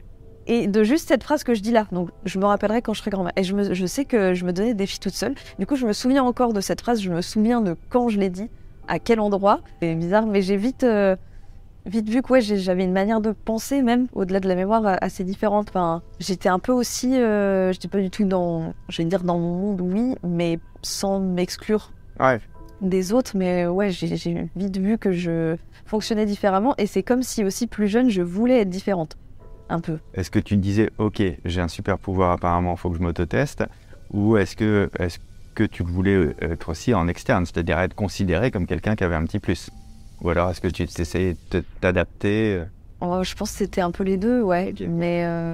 Et 0.48 0.66
de 0.68 0.84
juste 0.84 1.08
cette 1.08 1.24
phrase 1.24 1.44
que 1.44 1.54
je 1.54 1.62
dis 1.62 1.72
là. 1.72 1.86
Donc, 1.92 2.10
je 2.26 2.40
me 2.40 2.46
rappellerai 2.46 2.82
quand 2.82 2.94
je 2.94 3.00
serai 3.02 3.12
grand-mère. 3.12 3.34
Et 3.36 3.44
je, 3.44 3.54
me- 3.56 3.74
je 3.76 3.86
sais 3.86 4.06
que 4.06 4.34
je 4.34 4.44
me 4.46 4.52
donnais 4.52 4.70
des 4.70 4.74
défis 4.74 5.00
toute 5.00 5.14
seule. 5.14 5.36
Du 5.60 5.68
coup, 5.68 5.76
je 5.76 5.86
me 5.86 5.94
souviens 5.94 6.24
encore 6.24 6.54
de 6.54 6.60
cette 6.62 6.82
phrase. 6.82 7.00
Je 7.00 7.12
me 7.12 7.22
souviens 7.22 7.62
de 7.62 7.76
quand 7.90 8.10
je 8.10 8.18
l'ai 8.20 8.32
dit, 8.32 8.50
à 8.92 9.00
quel 9.00 9.20
endroit. 9.22 9.62
C'est 9.82 9.96
bizarre, 9.96 10.26
mais 10.26 10.42
j'ai 10.42 10.58
vite, 10.58 10.84
euh, 10.84 11.16
vite 11.86 12.10
vu 12.10 12.22
que 12.22 12.34
ouais, 12.34 12.42
j'avais 12.42 12.84
une 12.84 12.92
manière 12.92 13.22
de 13.22 13.32
penser, 13.32 13.82
même 13.82 14.08
au-delà 14.14 14.42
de 14.42 14.48
la 14.50 14.56
mémoire, 14.56 14.86
euh, 14.86 14.96
assez 15.00 15.24
différente. 15.24 15.70
Enfin, 15.70 16.04
j'étais 16.20 16.50
un 16.50 16.60
peu 16.60 16.74
aussi. 16.74 17.16
Euh, 17.16 17.72
j'étais 17.72 17.88
pas 17.88 18.00
du 18.02 18.10
tout 18.10 18.26
dans. 18.26 18.74
Je 18.90 19.02
vais 19.02 19.06
dire 19.08 19.24
dans 19.24 19.40
mon 19.40 19.56
monde, 19.56 19.82
oui, 19.82 20.16
mais 20.24 20.60
sans 20.82 21.20
m'exclure 21.20 21.94
Ouais. 22.20 22.40
des 22.82 23.14
autres, 23.14 23.32
mais 23.36 23.66
ouais, 23.66 23.92
j'ai 23.92 24.50
vite 24.56 24.78
vu 24.78 24.98
que 24.98 25.12
je 25.14 25.56
fonctionnais 25.86 26.26
différemment 26.26 26.76
et 26.78 26.86
c'est 26.86 27.02
comme 27.04 27.24
si 27.24 27.44
aussi 27.46 27.66
plus 27.68 27.88
jeune, 27.88 28.10
je 28.10 28.22
voulais 28.22 28.60
être 28.60 28.70
différente. 28.70 29.18
Un 29.70 29.80
peu. 29.80 30.00
Est-ce 30.14 30.30
que 30.30 30.40
tu 30.40 30.58
disais, 30.58 30.90
ok, 30.98 31.24
j'ai 31.46 31.62
un 31.62 31.70
super 31.70 31.98
pouvoir 31.98 32.32
apparemment, 32.32 32.74
il 32.74 32.78
faut 32.78 32.90
que 32.90 32.98
je 32.98 33.02
m'autoteste? 33.02 33.64
Ou 34.12 34.36
est-ce 34.36 34.58
que, 34.58 34.90
est 35.00 35.18
que 35.56 35.64
tu 35.64 35.84
voulais 35.84 36.16
euh, 36.16 36.36
être 36.42 36.70
aussi 36.70 36.94
en 36.94 37.08
externe, 37.08 37.46
c'est-à-dire 37.46 37.80
être 37.80 37.94
considéré 37.96 38.52
comme 38.52 38.66
quelqu'un 38.66 38.96
qui 38.96 39.04
avait 39.04 39.16
un 39.16 39.26
petit 39.26 39.40
plus 39.40 39.70
Ou 40.22 40.30
alors 40.30 40.50
est-ce 40.50 40.62
que 40.62 40.68
tu 40.68 40.84
essayais 40.84 41.34
de 41.34 41.60
te- 41.60 41.66
t'adapter 41.82 42.56
euh, 42.60 42.66
Oh, 43.02 43.24
je 43.24 43.34
pense 43.36 43.52
que 43.52 43.58
c'était 43.58 43.82
un 43.82 43.92
peu 43.92 44.04
les 44.04 44.18
deux, 44.18 44.42
ouais. 44.42 44.74
Mais 44.88 45.24
euh, 45.26 45.54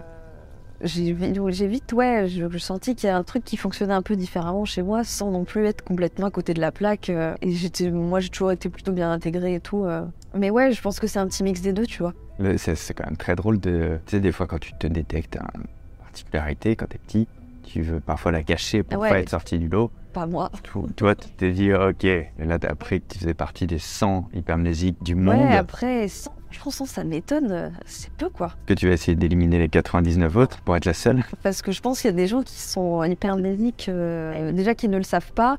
j'ai 0.82 1.14
vi- 1.14 1.34
j'ai 1.52 1.68
vite, 1.68 1.94
ouais, 1.94 2.28
je, 2.28 2.50
je 2.50 2.58
sentis 2.58 2.94
qu'il 2.96 3.08
y 3.08 3.12
a 3.12 3.16
un 3.18 3.24
truc 3.24 3.44
qui 3.44 3.56
fonctionnait 3.58 3.94
un 3.94 4.02
peu 4.02 4.16
différemment 4.16 4.66
chez 4.66 4.82
moi 4.84 5.04
sans 5.04 5.32
non 5.32 5.46
plus 5.46 5.66
être 5.66 5.84
complètement 5.84 6.28
à 6.28 6.32
côté 6.32 6.54
de 6.54 6.60
la 6.62 6.72
plaque. 6.72 7.10
euh, 7.10 7.34
et 7.42 7.52
j'étais, 7.54 7.90
moi, 7.90 8.20
j'ai 8.20 8.30
toujours 8.30 8.52
été 8.52 8.70
plutôt 8.70 8.92
bien 8.92 9.12
intégrée 9.12 9.56
et 9.56 9.60
tout. 9.60 9.86
euh. 9.86 10.04
Mais 10.36 10.50
ouais, 10.50 10.72
je 10.74 10.82
pense 10.82 11.00
que 11.00 11.08
c'est 11.08 11.20
un 11.20 11.28
petit 11.28 11.42
mix 11.44 11.62
des 11.62 11.72
deux, 11.74 11.86
tu 11.86 12.04
vois. 12.04 12.14
c'est 12.58 12.94
quand 12.94 13.06
même 13.06 13.18
très 13.18 13.36
drôle 13.36 13.60
de. 13.60 13.98
Tu 14.06 14.12
sais, 14.12 14.20
des 14.20 14.32
fois 14.34 14.46
quand 14.46 14.60
tu 14.60 14.74
te 14.78 14.86
détectes 14.88 15.38
une 15.56 15.64
particularité, 16.04 16.76
quand 16.76 16.88
t'es 16.88 17.00
petit, 17.00 17.28
tu 17.68 17.82
veux 17.82 18.00
parfois 18.00 18.32
la 18.32 18.44
cacher 18.44 18.84
pour 18.84 19.02
Ouais. 19.02 19.10
pas 19.10 19.20
être 19.20 19.30
sorti 19.30 19.60
du 19.60 19.68
lot. 19.68 19.92
Pas 20.14 20.26
moi. 20.26 20.50
Tout- 20.64 20.88
Toi, 20.96 21.16
tu 21.16 21.30
t'es 21.30 21.52
dit, 21.52 21.74
ok, 21.74 22.04
et 22.06 22.30
là 22.40 22.58
t'as 22.58 22.70
appris 22.70 23.02
que 23.02 23.14
tu 23.14 23.20
faisais 23.20 23.34
partie 23.34 23.68
des 23.68 23.78
100 23.80 24.30
hypermnésiques 24.34 25.02
du 25.04 25.16
monde, 25.16 25.42
Ouais, 25.50 25.56
après, 25.56 26.08
sans, 26.08 26.34
je 26.50 26.60
pense 26.60 26.80
que 26.80 26.88
ça 26.88 27.04
m'étonne. 27.04 27.74
C'est 27.86 28.12
peu, 28.14 28.30
quoi. 28.30 28.54
que 28.66 28.74
tu 28.74 28.88
vas 28.88 28.94
essayer 28.94 29.16
d'éliminer 29.16 29.60
les 29.60 29.70
99 29.70 30.36
autres 30.38 30.60
pour 30.62 30.76
être 30.76 30.86
la 30.86 30.94
seule. 30.94 31.24
Parce 31.44 31.62
que 31.62 31.72
je 31.72 31.82
pense 31.82 32.02
qu'il 32.02 32.10
y 32.10 32.14
a 32.14 32.18
des 32.18 32.28
gens 32.28 32.42
qui 32.42 32.56
sont 32.60 33.04
hypermnésiques, 33.04 33.88
euh, 33.90 34.52
déjà 34.54 34.74
qui 34.74 34.88
ne 34.90 34.98
le 34.98 35.04
savent 35.04 35.34
pas. 35.34 35.58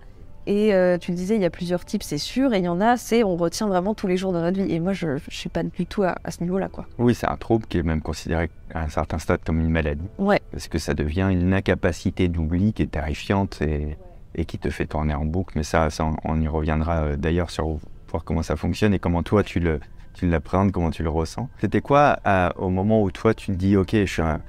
Et 0.51 0.73
euh, 0.73 0.97
tu 0.97 1.11
le 1.11 1.17
disais, 1.19 1.37
il 1.37 1.43
y 1.43 1.45
a 1.45 1.51
plusieurs 1.51 1.85
types, 1.85 2.03
c'est 2.03 2.17
sûr. 2.17 2.55
Et 2.55 2.59
il 2.61 2.65
y 2.65 2.69
en 2.69 2.81
a, 2.81 2.97
c'est 2.97 3.23
on 3.23 3.37
retient 3.37 3.67
vraiment 3.69 3.93
tous 3.93 4.07
les 4.07 4.17
jours 4.17 4.33
de 4.33 4.41
notre 4.41 4.59
vie. 4.59 4.73
Et 4.73 4.81
moi, 4.81 4.95
je 4.95 5.07
ne 5.09 5.19
suis 5.29 5.51
pas 5.51 5.63
du 5.63 5.85
tout 5.85 6.05
à, 6.05 6.15
à 6.25 6.31
ce 6.31 6.43
niveau-là, 6.43 6.69
quoi. 6.69 6.87
Oui, 6.97 7.15
c'est 7.15 7.29
un 7.29 7.37
trouble 7.37 7.67
qui 7.67 7.77
est 7.77 7.83
même 7.83 8.01
considéré 8.01 8.49
à 8.73 8.85
un 8.85 8.89
certain 8.89 9.19
stade 9.19 9.41
comme 9.45 9.61
une 9.61 9.69
maladie. 9.69 10.09
Ouais. 10.19 10.41
Parce 10.51 10.67
que 10.69 10.79
ça 10.79 10.95
devient 10.95 11.29
une 11.31 11.53
incapacité 11.53 12.29
d'oubli 12.29 12.73
qui 12.73 12.83
est 12.85 12.87
terrifiante 12.91 13.61
et, 13.61 13.99
et 14.35 14.47
qui 14.47 14.59
te 14.59 14.71
fait 14.71 14.87
tourner 14.87 15.13
en 15.13 15.27
boucle. 15.27 15.53
Mais 15.55 15.65
ça, 15.65 15.91
ça, 15.91 16.09
on- 16.25 16.41
y 16.41 16.49
reviendra 16.49 17.03
euh, 17.03 17.17
d'ailleurs 17.17 17.51
sur 17.51 17.77
voir 18.11 18.25
comment 18.25 18.43
ça 18.43 18.57
fonctionne 18.57 18.95
et 18.95 18.99
comment 18.99 19.23
toi 19.23 19.43
tu 19.43 19.61
le 19.61 19.81
tu 20.15 20.27
l'appréhendes, 20.27 20.73
comment 20.73 20.91
tu 20.91 21.03
le 21.03 21.11
ressens. 21.11 21.49
C'était 21.61 21.83
quoi 21.83 22.19
à- 22.25 22.53
au 22.57 22.71
moment 22.71 23.03
où 23.03 23.11
toi 23.11 23.35
tu 23.35 23.49
te 23.53 23.57
dis 23.57 23.77
ok, 23.77 23.91
je 23.93 24.05
suis 24.07 24.23
un, 24.23 24.41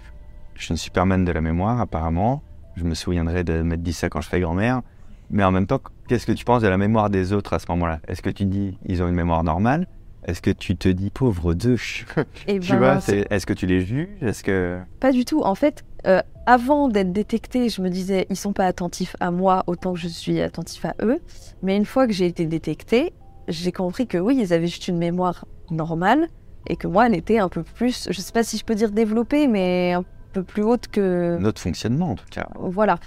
je 0.56 0.64
suis 0.64 0.74
un 0.74 0.78
Superman 0.78 1.26
de 1.26 1.32
la 1.34 1.42
mémoire 1.42 1.82
apparemment. 1.82 2.42
Je 2.78 2.86
me 2.86 2.94
souviendrai 2.96 3.44
de 3.44 3.62
m'être 3.64 3.84
dit 3.84 3.92
ça 3.94 4.08
quand 4.10 4.22
je 4.22 4.28
serai 4.28 4.40
grand-mère. 4.40 4.82
Mais 5.30 5.44
en 5.44 5.52
même 5.52 5.68
temps, 5.68 5.80
qu'est-ce 6.08 6.26
que 6.26 6.32
tu 6.32 6.46
penses 6.46 6.62
de 6.62 6.68
la 6.68 6.78
mémoire 6.78 7.10
des 7.10 7.34
autres 7.34 7.54
à 7.54 7.60
ce 7.60 7.66
moment-là? 7.70 8.00
Est-ce 8.08 8.22
que 8.22 8.30
tu 8.30 8.46
dis 8.46 8.78
ils 8.86 9.04
ont 9.04 9.08
une 9.08 9.16
mémoire 9.16 9.44
normale? 9.44 9.88
Est-ce 10.26 10.42
que 10.42 10.52
tu 10.52 10.76
te 10.76 10.90
dis 10.90 11.12
pauvre 11.12 11.54
d'eux 11.54 11.78
Tu 12.48 12.60
ben, 12.60 12.78
vois, 12.78 13.00
c'est 13.00 13.22
c'est- 13.22 13.28
est-ce 13.34 13.46
que 13.46 13.54
tu 13.54 13.66
les 13.66 13.82
juges? 13.82 14.10
Est-ce 14.22 14.44
que 14.44 14.80
pas 15.00 15.12
du 15.12 15.24
tout. 15.26 15.42
En 15.42 15.56
fait, 15.56 15.84
euh, 16.08 16.22
avant 16.46 16.88
d'être 16.88 17.14
détectée, 17.14 17.70
je 17.70 17.82
me 17.82 17.90
disais, 17.90 18.26
ils 18.30 18.36
sont 18.36 18.54
pas 18.54 18.66
attentifs 18.66 19.16
à 19.20 19.32
moi 19.32 19.64
autant 19.68 19.94
que 19.94 20.00
je 20.00 20.08
suis 20.08 20.42
attentif 20.42 20.84
à 20.86 20.94
eux. 21.02 21.20
Mais 21.64 21.78
une 21.78 21.86
fois 21.86 22.06
que 22.08 22.14
j'ai 22.14 22.26
été 22.26 22.46
détectée, 22.46 23.14
j'ai 23.48 23.72
compris 23.72 24.08
que 24.08 24.18
oui, 24.18 24.38
ils 24.40 24.54
avaient 24.54 24.68
juste 24.68 24.88
une 24.88 24.98
mémoire 24.98 25.46
normale 25.72 26.28
et 26.68 26.76
que 26.76 26.88
moi, 26.88 27.08
elle 27.08 27.16
était 27.16 27.40
un 27.40 27.50
peu 27.50 27.64
plus, 27.64 28.08
je 28.12 28.22
sais 28.22 28.32
pas 28.34 28.44
si 28.44 28.58
je 28.58 28.66
peux 28.66 28.76
dire 28.76 28.92
développée, 28.92 29.48
mais 29.48 29.94
un 29.94 30.04
peu 30.34 30.44
plus 30.44 30.64
haute 30.64 30.88
que, 30.88 31.38
notre 31.40 31.62
fonctionnement 31.62 32.12
en 32.12 32.16
tout 32.16 32.26
cas 32.30 32.48
Voilà. 32.60 33.00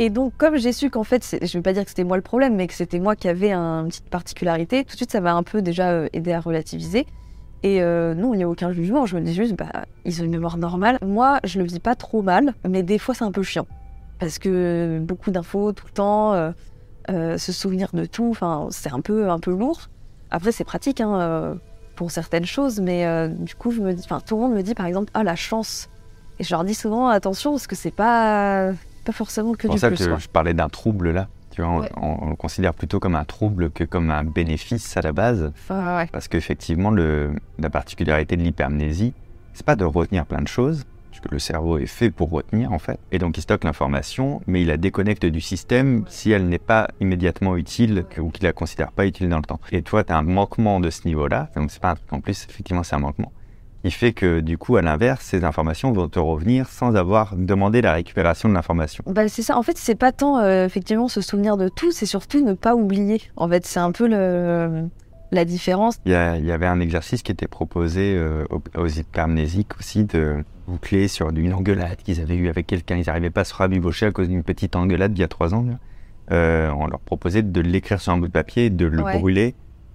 Et 0.00 0.10
donc, 0.10 0.32
comme 0.38 0.56
j'ai 0.56 0.72
su 0.72 0.90
qu'en 0.90 1.02
fait, 1.02 1.26
je 1.42 1.44
ne 1.44 1.48
vais 1.54 1.62
pas 1.62 1.72
dire 1.72 1.82
que 1.82 1.88
c'était 1.90 2.04
moi 2.04 2.16
le 2.16 2.22
problème, 2.22 2.54
mais 2.54 2.68
que 2.68 2.74
c'était 2.74 3.00
moi 3.00 3.16
qui 3.16 3.28
avais 3.28 3.50
un- 3.50 3.80
une 3.82 3.88
petite 3.88 4.08
particularité, 4.08 4.84
tout 4.84 4.92
de 4.92 4.96
suite, 4.96 5.10
ça 5.10 5.20
m'a 5.20 5.34
un 5.34 5.42
peu 5.42 5.60
déjà 5.60 5.90
euh, 5.90 6.08
aidé 6.12 6.32
à 6.32 6.40
relativiser. 6.40 7.04
Et 7.64 7.82
euh, 7.82 8.14
non, 8.14 8.32
il 8.34 8.36
n'y 8.36 8.44
a 8.44 8.48
aucun 8.48 8.70
jugement. 8.70 9.06
Je 9.06 9.16
me 9.16 9.20
dis 9.22 9.34
juste, 9.34 9.54
bah, 9.56 9.72
ils 10.04 10.20
ont 10.20 10.24
une 10.24 10.30
mémoire 10.30 10.56
normale. 10.56 10.98
Moi, 11.04 11.40
je 11.42 11.58
le 11.58 11.64
vis 11.64 11.80
pas 11.80 11.96
trop 11.96 12.22
mal, 12.22 12.54
mais 12.68 12.84
des 12.84 12.98
fois, 12.98 13.14
c'est 13.16 13.24
un 13.24 13.32
peu 13.32 13.42
chiant. 13.42 13.66
Parce 14.20 14.38
que 14.38 15.00
beaucoup 15.02 15.32
d'infos 15.32 15.72
tout 15.72 15.86
le 15.86 15.92
temps, 15.92 16.32
euh, 17.10 17.38
se 17.38 17.50
souvenir 17.52 17.88
de 17.92 18.04
tout, 18.04 18.36
c'est 18.70 18.92
un 18.92 19.00
peu, 19.00 19.28
un 19.30 19.40
peu 19.40 19.50
lourd. 19.50 19.88
Après, 20.30 20.52
c'est 20.52 20.64
pratique 20.64 21.00
hein, 21.00 21.56
pour 21.96 22.10
certaines 22.12 22.44
choses, 22.46 22.80
mais 22.80 23.28
du 23.30 23.54
coup, 23.54 23.70
je 23.72 23.80
me 23.80 23.92
dis, 23.94 24.06
tout 24.26 24.36
le 24.36 24.42
monde 24.42 24.52
me 24.54 24.62
dit 24.62 24.74
par 24.74 24.86
exemple, 24.86 25.10
ah, 25.14 25.24
la 25.24 25.34
chance. 25.34 25.88
Et 26.38 26.44
je 26.44 26.50
leur 26.54 26.64
dis 26.64 26.74
souvent, 26.74 27.08
attention, 27.08 27.52
parce 27.52 27.66
que 27.66 27.74
c'est 27.76 27.90
pas, 27.94 28.72
pas 29.04 29.12
forcément 29.12 29.52
que 29.54 29.62
C'est 29.62 29.68
pour 29.68 29.74
du 29.76 29.80
ça 29.80 29.88
plus. 29.88 29.98
que 29.98 30.04
quoi. 30.10 30.18
je 30.18 30.28
parlais 30.28 30.54
d'un 30.54 30.68
trouble 30.68 31.10
là. 31.12 31.28
Tu 31.50 31.62
vois, 31.62 31.70
on- 31.72 31.80
Ouais. 31.80 31.90
on, 31.96 32.18
on 32.26 32.30
le 32.30 32.36
considère 32.36 32.72
plutôt 32.74 33.00
comme 33.00 33.16
un 33.16 33.24
trouble 33.24 33.70
que 33.70 33.84
comme 33.84 34.10
un 34.10 34.22
bénéfice 34.24 34.96
à 34.96 35.00
la 35.00 35.12
base. 35.12 35.52
Ouais. 35.70 36.06
Parce 36.12 36.28
qu'effectivement, 36.28 36.90
la 36.92 37.70
particularité 37.70 38.36
de 38.36 38.42
l'hypermnésie, 38.42 39.12
c'est 39.54 39.66
pas 39.66 39.74
de 39.76 39.84
retenir 39.84 40.24
plein 40.24 40.40
de 40.40 40.46
choses, 40.46 40.84
parce 41.10 41.20
que 41.20 41.28
le 41.34 41.40
cerveau 41.40 41.78
est 41.78 41.86
fait 41.86 42.10
pour 42.12 42.30
retenir 42.30 42.72
en 42.72 42.78
fait. 42.78 43.00
Et 43.10 43.18
donc 43.18 43.36
il 43.38 43.40
stocke 43.40 43.64
l'information, 43.64 44.40
mais 44.46 44.60
il 44.60 44.68
la 44.68 44.76
déconnecte 44.76 45.26
du 45.26 45.40
système 45.40 46.04
si 46.08 46.30
elle 46.30 46.46
n'est 46.48 46.58
pas 46.60 46.88
immédiatement 47.00 47.56
utile 47.56 48.04
ou 48.20 48.28
qu'il 48.30 48.44
la 48.44 48.52
considère 48.52 48.92
pas 48.92 49.04
utile 49.06 49.28
dans 49.28 49.38
le 49.38 49.42
temps. 49.42 49.58
Et 49.72 49.82
toi, 49.82 50.04
tu 50.04 50.12
as 50.12 50.16
un 50.18 50.22
manquement 50.22 50.78
de 50.78 50.90
ce 50.90 51.08
niveau-là, 51.08 51.48
donc 51.56 51.72
c'est 51.72 51.80
pas 51.82 51.90
un 51.90 51.94
truc 51.96 52.12
en 52.12 52.20
plus, 52.20 52.46
effectivement, 52.48 52.84
c'est 52.84 52.94
un 52.94 53.00
manquement. 53.00 53.32
Qui 53.88 53.94
fait 53.94 54.12
que 54.12 54.40
du 54.40 54.58
coup, 54.58 54.76
à 54.76 54.82
l'inverse, 54.82 55.24
ces 55.24 55.44
informations 55.44 55.92
vont 55.92 56.08
te 56.08 56.18
revenir 56.18 56.68
sans 56.68 56.94
avoir 56.96 57.34
demandé 57.36 57.80
la 57.82 57.92
récupération 57.92 58.48
de 58.48 58.54
l'information. 58.54 59.02
Bah, 59.06 59.28
c'est 59.28 59.42
ça. 59.42 59.56
En 59.56 59.62
fait, 59.62 59.78
c'est 59.78 59.94
pas 59.94 60.12
tant 60.12 60.38
euh, 60.38 60.66
effectivement 60.66 61.08
se 61.08 61.20
souvenir 61.20 61.56
de 61.56 61.68
tout, 61.68 61.90
c'est 61.92 62.06
surtout 62.06 62.44
ne 62.44 62.52
pas 62.54 62.74
oublier. 62.74 63.20
En 63.36 63.48
fait, 63.48 63.64
c'est 63.66 63.80
un 63.80 63.92
peu 63.92 64.06
le, 64.08 64.88
la 65.32 65.44
différence. 65.44 65.96
Il 66.06 66.12
y, 66.12 66.14
a- 66.14 66.36
il 66.36 66.44
y 66.44 66.52
avait 66.52 66.66
un 66.66 66.80
exercice 66.80 67.22
qui 67.22 67.32
était 67.32 67.46
proposé 67.48 68.14
euh, 68.16 68.44
aux, 68.50 68.62
aux 68.80 68.86
hypermnésiques 68.86 69.76
aussi 69.78 70.04
de 70.04 70.44
boucler 70.66 71.08
sur 71.08 71.30
une 71.30 71.54
engueulade 71.54 71.96
qu'ils 72.04 72.20
avaient 72.20 72.36
eue 72.36 72.48
avec 72.48 72.66
quelqu'un. 72.66 72.96
Ils 72.96 73.06
n'arrivaient 73.06 73.30
pas 73.30 73.40
à 73.42 73.44
se 73.44 73.54
rabibocher 73.54 74.06
à 74.06 74.10
cause 74.10 74.28
d'une 74.28 74.42
petite 74.42 74.76
engueulade 74.76 75.12
d'il 75.14 75.22
y 75.22 75.24
a 75.24 75.28
trois 75.28 75.54
ans. 75.54 75.64
là. 75.66 75.74
Euh, 76.30 76.70
on 76.76 76.86
leur 76.86 77.00
proposait 77.00 77.42
de 77.42 77.60
l'écrire 77.62 78.00
sur 78.02 78.12
un 78.12 78.18
bout 78.18 78.26
de 78.28 78.32
papier 78.32 78.66
et 78.66 78.70
de 78.70 78.84
le 78.84 79.02
Ouais. 79.02 79.18
brûler 79.18 79.54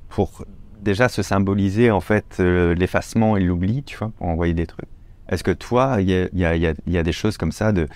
pour 0.09 0.43
déjà 0.83 1.09
se 1.09 1.21
symboliser 1.23 1.89
en 1.91 2.01
fait 2.01 2.37
euh, 2.39 2.75
l'effacement 2.75 3.37
et 3.37 3.41
l'oubli, 3.41 3.83
tu 3.83 3.97
vois, 3.97 4.11
pour 4.17 4.27
envoyer 4.27 4.53
des 4.53 4.67
trucs. 4.67 4.89
Est-ce 5.29 5.43
que 5.43 5.51
toi, 5.51 5.97
il 5.99 6.09
y 6.09 6.13
a, 6.15 6.27
y 6.33 6.45
a- 6.45 6.55
y 6.55 6.67
a- 6.67 6.73
il 6.85 6.93
y 6.93 6.97
a 6.97 7.03
des 7.03 7.11
choses 7.13 7.37
comme 7.37 7.51
ça 7.51 7.71
de 7.71 7.87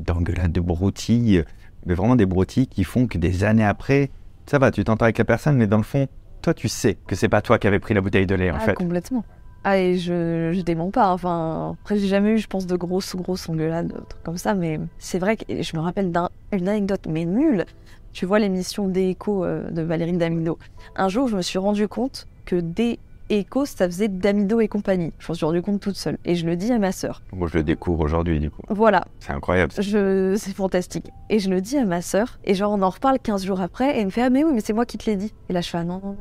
d'engueulade, 0.00 0.52
de 0.52 0.60
broutilles 0.60 1.44
mais 1.86 1.94
vraiment 1.94 2.16
des 2.16 2.26
broutilles 2.26 2.66
qui 2.66 2.82
font 2.82 3.06
que 3.06 3.18
des 3.18 3.44
années 3.44 3.64
après, 3.64 4.10
ça 4.46 4.58
va, 4.58 4.70
tu 4.70 4.82
t'entends 4.84 5.04
avec 5.04 5.18
la 5.18 5.24
personne, 5.26 5.56
mais 5.58 5.66
dans 5.66 5.76
le 5.76 5.82
fond, 5.82 6.08
toi, 6.40 6.54
tu 6.54 6.66
sais 6.68 6.96
que 7.06 7.14
c'est 7.14 7.28
pas 7.28 7.42
toi 7.42 7.58
qui 7.58 7.66
avais 7.66 7.78
pris 7.78 7.92
la 7.92 8.00
bouteille 8.00 8.26
de 8.26 8.34
lait, 8.34 8.50
en 8.50 8.56
Ah, 8.56 8.60
fait. 8.60 8.74
complètement. 8.74 9.22
Ah, 9.64 9.78
et 9.78 9.98
je, 9.98 10.52
je 10.54 10.60
dément 10.62 10.90
pas. 10.90 11.12
Enfin, 11.12 11.76
après, 11.80 11.98
j'ai 11.98 12.06
jamais 12.08 12.30
eu, 12.32 12.38
je 12.38 12.46
pense, 12.46 12.66
de 12.66 12.74
grosses, 12.76 13.14
grosses 13.16 13.48
engueulades, 13.50 13.88
de 13.88 14.00
trucs 14.08 14.22
comme 14.22 14.38
ça. 14.38 14.54
Mais 14.54 14.80
c'est 14.98 15.18
vrai 15.18 15.36
que 15.36 15.44
je 15.62 15.76
me 15.76 15.82
rappelle 15.82 16.10
d'une 16.52 16.68
anecdote, 16.68 17.06
mais 17.08 17.26
nulle. 17.26 17.66
Tu 18.14 18.26
vois 18.26 18.38
l'émission 18.38 18.86
des 18.88 19.08
échos 19.10 19.44
euh, 19.44 19.68
de 19.70 19.82
Valérie 19.82 20.16
Damido. 20.16 20.56
Un 20.96 21.08
jour, 21.08 21.26
je 21.28 21.36
me 21.36 21.42
suis 21.42 21.58
rendu 21.58 21.88
compte 21.88 22.26
que 22.46 22.56
des 22.56 23.00
échos, 23.28 23.66
ça 23.66 23.86
faisait 23.86 24.06
Damido 24.06 24.60
et 24.60 24.68
compagnie. 24.68 25.12
Je 25.18 25.26
m'en 25.28 25.34
suis 25.34 25.44
rendu 25.44 25.62
compte 25.62 25.80
toute 25.80 25.96
seule. 25.96 26.16
Et 26.24 26.36
je 26.36 26.46
le 26.46 26.54
dis 26.56 26.70
à 26.72 26.78
ma 26.78 26.92
sœur. 26.92 27.22
Moi, 27.32 27.48
je 27.50 27.58
le 27.58 27.64
découvre 27.64 28.04
aujourd'hui, 28.04 28.38
du 28.38 28.50
coup. 28.50 28.62
Voilà, 28.68 29.04
C'est 29.18 29.32
incroyable. 29.32 29.72
je... 29.76 30.36
c'est 30.38 30.54
fantastique. 30.54 31.10
Et 31.28 31.40
je 31.40 31.50
le 31.50 31.60
dis 31.60 31.76
à 31.76 31.84
ma 31.84 32.02
sœur. 32.02 32.38
Et 32.44 32.54
genre, 32.54 32.72
on 32.72 32.82
en 32.82 32.90
reparle 32.90 33.18
15 33.18 33.44
jours 33.44 33.60
après. 33.60 33.96
Et 33.96 34.00
elle 34.00 34.06
me 34.06 34.10
fait 34.10 34.22
Ah, 34.22 34.30
mais 34.30 34.44
oui, 34.44 34.52
mais 34.54 34.60
c'est 34.60 34.72
moi 34.74 34.86
qui 34.86 34.96
te 34.96 35.10
l'ai 35.10 35.16
dit. 35.16 35.34
Et 35.48 35.52
là, 35.52 35.60
je 35.60 35.68
fais 35.68 35.78
Ah, 35.78 35.84
non, 35.84 36.00
non, 36.04 36.10
non. 36.10 36.16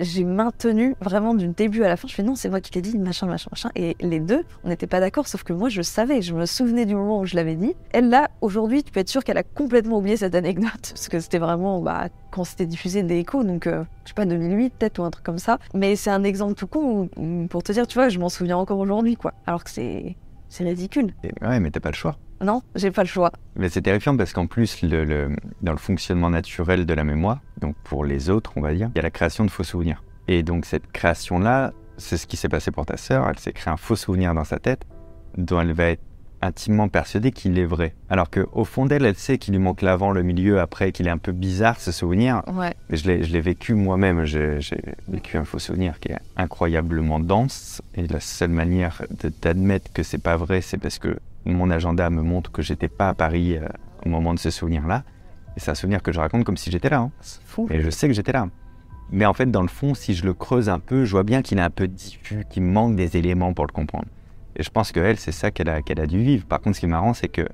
J'ai 0.00 0.24
maintenu 0.24 0.94
vraiment 1.00 1.34
du 1.34 1.48
début 1.48 1.84
à 1.84 1.88
la 1.88 1.96
fin. 1.96 2.08
Je 2.08 2.14
fais 2.14 2.22
Non, 2.22 2.34
c'est 2.34 2.48
moi 2.48 2.60
qui 2.60 2.72
l'ai 2.74 2.82
dit, 2.82 2.98
machin, 2.98 3.26
machin, 3.26 3.48
machin. 3.50 3.70
Et 3.74 3.96
les 4.00 4.20
deux, 4.20 4.44
on 4.64 4.68
n'était 4.68 4.86
pas 4.86 5.00
d'accord. 5.00 5.28
Sauf 5.28 5.42
que 5.42 5.52
moi, 5.52 5.68
je 5.68 5.82
savais. 5.82 6.22
Je 6.22 6.34
me 6.34 6.46
souvenais 6.46 6.86
du 6.86 6.94
moment 6.94 7.20
où 7.20 7.26
je 7.26 7.36
l'avais 7.36 7.56
dit. 7.56 7.74
Elle, 7.92 8.08
là, 8.08 8.28
aujourd'hui, 8.40 8.82
tu 8.82 8.92
peux 8.92 9.00
être 9.00 9.08
sûr 9.08 9.24
qu'elle 9.24 9.38
a 9.38 9.42
complètement 9.42 9.98
oublié 9.98 10.16
cette 10.16 10.34
anecdote. 10.34 10.70
Parce 10.90 11.08
que 11.08 11.20
c'était 11.20 11.38
vraiment 11.38 11.80
bah, 11.80 12.08
quand 12.30 12.44
c'était 12.44 12.66
diffusé 12.66 13.02
des 13.02 13.18
échos. 13.18 13.44
Donc, 13.44 13.66
euh, 13.66 13.84
je 14.04 14.10
sais 14.10 14.14
pas, 14.14 14.26
2008 14.26 14.74
peut-être 14.78 14.98
ou 14.98 15.04
un 15.04 15.10
truc 15.10 15.24
comme 15.24 15.38
ça. 15.38 15.58
Mais 15.74 15.96
c'est 15.96 16.10
un 16.10 16.24
exemple 16.24 16.54
tout 16.54 16.66
con 16.66 17.08
pour 17.48 17.62
te 17.62 17.72
dire, 17.72 17.86
tu 17.86 17.94
vois, 17.98 18.08
je 18.08 18.18
m'en 18.18 18.28
souviens 18.28 18.56
encore 18.56 18.78
aujourd'hui, 18.78 19.16
quoi. 19.16 19.34
Alors 19.46 19.64
que 19.64 19.70
c'est. 19.70 20.16
C'est 20.50 20.62
ridicule. 20.62 21.12
Ouais, 21.42 21.58
mais 21.58 21.72
t'as 21.72 21.80
pas 21.80 21.90
le 21.90 21.96
choix. 21.96 22.16
Non, 22.44 22.60
j'ai 22.74 22.90
pas 22.90 23.02
le 23.02 23.08
choix. 23.08 23.32
Mais 23.56 23.70
c'est 23.70 23.80
terrifiant 23.80 24.14
parce 24.18 24.34
qu'en 24.34 24.46
plus, 24.46 24.84
dans 24.84 25.72
le 25.72 25.78
fonctionnement 25.78 26.28
naturel 26.28 26.84
de 26.84 26.92
la 26.92 27.02
mémoire, 27.02 27.40
donc 27.58 27.74
pour 27.84 28.04
les 28.04 28.28
autres, 28.28 28.52
on 28.56 28.60
va 28.60 28.74
dire, 28.74 28.90
il 28.94 28.96
y 28.96 29.00
a 29.00 29.02
la 29.02 29.10
création 29.10 29.46
de 29.46 29.50
faux 29.50 29.64
souvenirs. 29.64 30.02
Et 30.28 30.42
donc 30.42 30.66
cette 30.66 30.92
création-là, 30.92 31.72
c'est 31.96 32.18
ce 32.18 32.26
qui 32.26 32.36
s'est 32.36 32.50
passé 32.50 32.70
pour 32.70 32.84
ta 32.84 32.98
sœur. 32.98 33.26
Elle 33.30 33.38
s'est 33.38 33.54
créée 33.54 33.72
un 33.72 33.78
faux 33.78 33.96
souvenir 33.96 34.34
dans 34.34 34.44
sa 34.44 34.58
tête 34.58 34.84
dont 35.38 35.58
elle 35.58 35.72
va 35.72 35.84
être 35.84 36.02
intimement 36.44 36.88
persuadée 36.88 37.32
qu'il 37.32 37.58
est 37.58 37.64
vrai. 37.64 37.94
Alors 38.08 38.30
qu'au 38.30 38.64
fond 38.64 38.86
d'elle, 38.86 39.04
elle 39.04 39.16
sait 39.16 39.38
qu'il 39.38 39.54
lui 39.54 39.60
manque 39.60 39.82
l'avant, 39.82 40.10
le 40.10 40.22
milieu, 40.22 40.60
après, 40.60 40.92
qu'il 40.92 41.06
est 41.06 41.10
un 41.10 41.18
peu 41.18 41.32
bizarre 41.32 41.80
ce 41.80 41.92
souvenir. 41.92 42.42
Ouais. 42.52 42.74
Je 42.90 43.10
l'ai, 43.10 43.40
vécu 43.40 43.74
moi-même. 43.74 44.24
J'ai, 44.24 44.58
vécu 45.08 45.36
un 45.36 45.44
faux 45.44 45.58
souvenir 45.58 45.98
qui 45.98 46.12
est 46.12 46.18
incroyablement 46.36 47.20
dense. 47.20 47.82
Et 47.94 48.06
la 48.06 48.20
seule 48.20 48.50
manière 48.50 49.02
d'admettre 49.42 49.92
que 49.92 50.02
c'est 50.02 50.18
pas 50.18 50.36
vrai, 50.36 50.60
c'est 50.60 50.78
parce 50.78 50.98
que 50.98 51.18
mon 51.44 51.70
agenda 51.70 52.08
me 52.10 52.22
montre 52.22 52.52
que 52.52 52.62
j'étais 52.62 52.88
pas 52.88 53.08
à 53.08 53.14
Paris 53.14 53.56
euh, 53.56 53.66
au 54.04 54.08
moment 54.08 54.34
de 54.34 54.38
ce 54.38 54.50
souvenir-là. 54.50 55.04
Et 55.56 55.60
c'est 55.60 55.70
un 55.70 55.74
souvenir 55.74 56.02
que 56.02 56.12
je 56.12 56.18
raconte 56.18 56.44
comme 56.44 56.56
si 56.56 56.70
j'étais 56.70 56.88
là. 56.88 56.98
hein. 56.98 57.10
C'est 57.20 57.42
fou. 57.44 57.66
Et 57.70 57.80
je 57.80 57.90
sais 57.90 58.08
que 58.08 58.14
j'étais 58.14 58.32
là. 58.32 58.48
Mais 59.10 59.26
en 59.26 59.34
fait, 59.34 59.50
dans 59.50 59.62
le 59.62 59.68
fond, 59.68 59.94
si 59.94 60.14
je 60.14 60.24
le 60.24 60.32
creuse 60.32 60.68
un 60.68 60.78
peu, 60.78 61.04
je 61.04 61.12
vois 61.12 61.22
bien 61.22 61.42
qu'il 61.42 61.58
est 61.58 61.62
un 61.62 61.70
peu 61.70 61.86
diffus, 61.86 62.44
qu'il 62.50 62.62
manque 62.62 62.96
des 62.96 63.16
éléments 63.16 63.52
pour 63.52 63.66
le 63.66 63.72
comprendre. 63.72 64.06
Et 64.56 64.62
je 64.62 64.70
pense 64.70 64.92
qu'elle, 64.92 65.18
c'est 65.18 65.32
ça 65.32 65.50
qu'elle 65.50 65.68
a, 65.68 65.82
qu'elle 65.82 66.00
a 66.00 66.06
dû 66.06 66.22
vivre. 66.22 66.44
Par 66.46 66.60
contre, 66.60 66.76
ce 66.76 66.80
qui 66.80 66.86
est 66.86 66.88
marrant, 66.88 67.14
c'est 67.14 67.28
que 67.28 67.46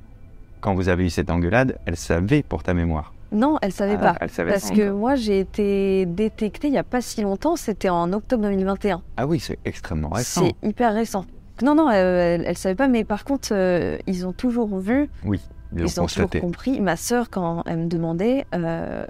quand 0.61 0.75
vous 0.75 0.89
avez 0.89 1.07
eu 1.07 1.11
cette 1.11 1.31
engueulade, 1.31 1.79
elle 1.87 1.97
savait 1.97 2.43
pour 2.43 2.63
ta 2.63 2.75
mémoire. 2.75 3.13
Non, 3.33 3.59
elle 3.63 3.73
savait 3.73 3.97
Ah, 4.01 4.13
pas. 4.13 4.17
Elle 4.21 4.31
savait 4.31 4.53
Parce 4.53 4.71
que 4.71 4.91
moi, 4.91 5.15
j'ai 5.15 5.41
été 5.41 6.05
détectée 6.07 6.69
il 6.69 6.75
y 6.75 6.79
a 6.79 6.83
pas 6.83 7.01
si 7.01 7.23
longtemps. 7.23 7.57
C'était 7.57 7.89
en 7.89 8.13
octobre 8.13 8.43
2021. 8.43 9.03
Ah 9.17 9.27
oui, 9.27 9.41
c'est 9.41 9.59
extrêmement 9.65 10.09
récent. 10.11 10.47
C'est 10.47 10.69
hyper 10.69 10.93
récent. 10.93 11.25
Non, 11.63 11.75
non, 11.75 11.91
elle, 11.91 12.45
elle 12.47 12.57
savait 12.59 12.75
pas. 12.75 12.89
Mais 12.89 13.05
par 13.05 13.25
contre, 13.25 13.51
euh, 13.53 13.99
ils 14.07 14.27
ont 14.27 14.33
toujours 14.33 14.79
vu, 14.79 15.09
Oui, 15.25 15.41
ils 15.77 16.01
ont 16.01 16.07
toujours 16.07 16.31
compris. 16.31 16.81
Ma 16.81 16.97
sœur, 16.97 17.31
quand 17.31 17.63
elle 17.67 17.79
me 17.79 17.87
demandait, 17.87 18.47
euh, 18.55 19.05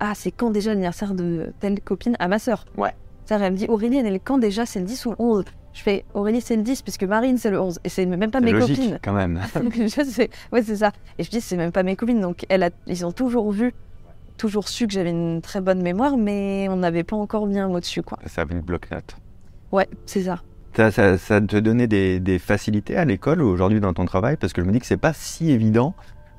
ah, 0.00 0.12
c'est 0.14 0.30
quand 0.30 0.50
déjà 0.50 0.70
l'anniversaire 0.70 1.14
de 1.14 1.52
telle 1.60 1.80
copine 1.80 2.16
à 2.18 2.28
ma 2.28 2.38
sœur. 2.38 2.64
Ouais. 2.76 2.94
Ça, 3.26 3.38
elle 3.40 3.52
me 3.52 3.56
dit, 3.56 3.66
Aurélie, 3.68 3.96
elle 3.98 4.14
est 4.14 4.18
quand 4.18 4.38
déjà 4.38 4.66
C'est 4.66 4.80
le 4.80 4.86
10 4.86 5.06
ou 5.06 5.10
le 5.10 5.16
11 5.18 5.44
Je 5.74 5.82
fais, 5.82 6.04
Aurélie, 6.14 6.40
c'est 6.40 6.54
le 6.56 6.62
10, 6.62 6.82
puisque 6.82 7.02
Marine, 7.02 7.36
c'est 7.36 7.50
le 7.50 7.60
11. 7.60 7.80
Et 7.82 7.88
c'est 7.88 8.06
même 8.06 8.30
pas 8.30 8.40
mes 8.40 8.52
logique, 8.52 8.76
copines. 8.76 8.98
quand 9.02 9.12
même. 9.12 9.40
je 9.74 9.88
sais, 9.88 10.30
ouais, 10.52 10.62
c'est 10.62 10.76
ça. 10.76 10.92
Et 11.18 11.24
je 11.24 11.30
dis, 11.30 11.40
c'est 11.40 11.56
même 11.56 11.72
pas 11.72 11.82
mes 11.82 11.96
copines. 11.96 12.20
Donc, 12.20 12.46
elle 12.48 12.62
a, 12.62 12.70
ils 12.86 13.04
ont 13.04 13.10
toujours 13.10 13.50
vu, 13.50 13.74
toujours 14.38 14.68
su 14.68 14.86
que 14.86 14.92
j'avais 14.92 15.10
une 15.10 15.42
très 15.42 15.60
bonne 15.60 15.82
mémoire, 15.82 16.16
mais 16.16 16.68
on 16.70 16.76
n'avait 16.76 17.02
pas 17.02 17.16
encore 17.16 17.46
mis 17.48 17.58
un 17.58 17.68
mot 17.68 17.80
dessus, 17.80 18.02
quoi. 18.02 18.18
ça 18.26 18.42
avait 18.42 18.54
une 18.54 18.60
bloc-notes. 18.60 19.16
Ouais, 19.72 19.88
c'est 20.06 20.22
ça. 20.22 20.40
Ça, 20.76 20.92
ça, 20.92 21.18
ça 21.18 21.40
te 21.40 21.56
donnait 21.56 21.88
des, 21.88 22.20
des 22.20 22.38
facilités 22.38 22.96
à 22.96 23.04
l'école 23.04 23.42
ou 23.42 23.48
aujourd'hui 23.48 23.80
dans 23.80 23.92
ton 23.92 24.04
travail? 24.04 24.36
Parce 24.36 24.52
que 24.52 24.62
je 24.62 24.66
me 24.66 24.72
dis 24.72 24.78
que 24.78 24.86
c'est 24.86 24.96
pas 24.96 25.12
si 25.12 25.50
évident 25.50 25.94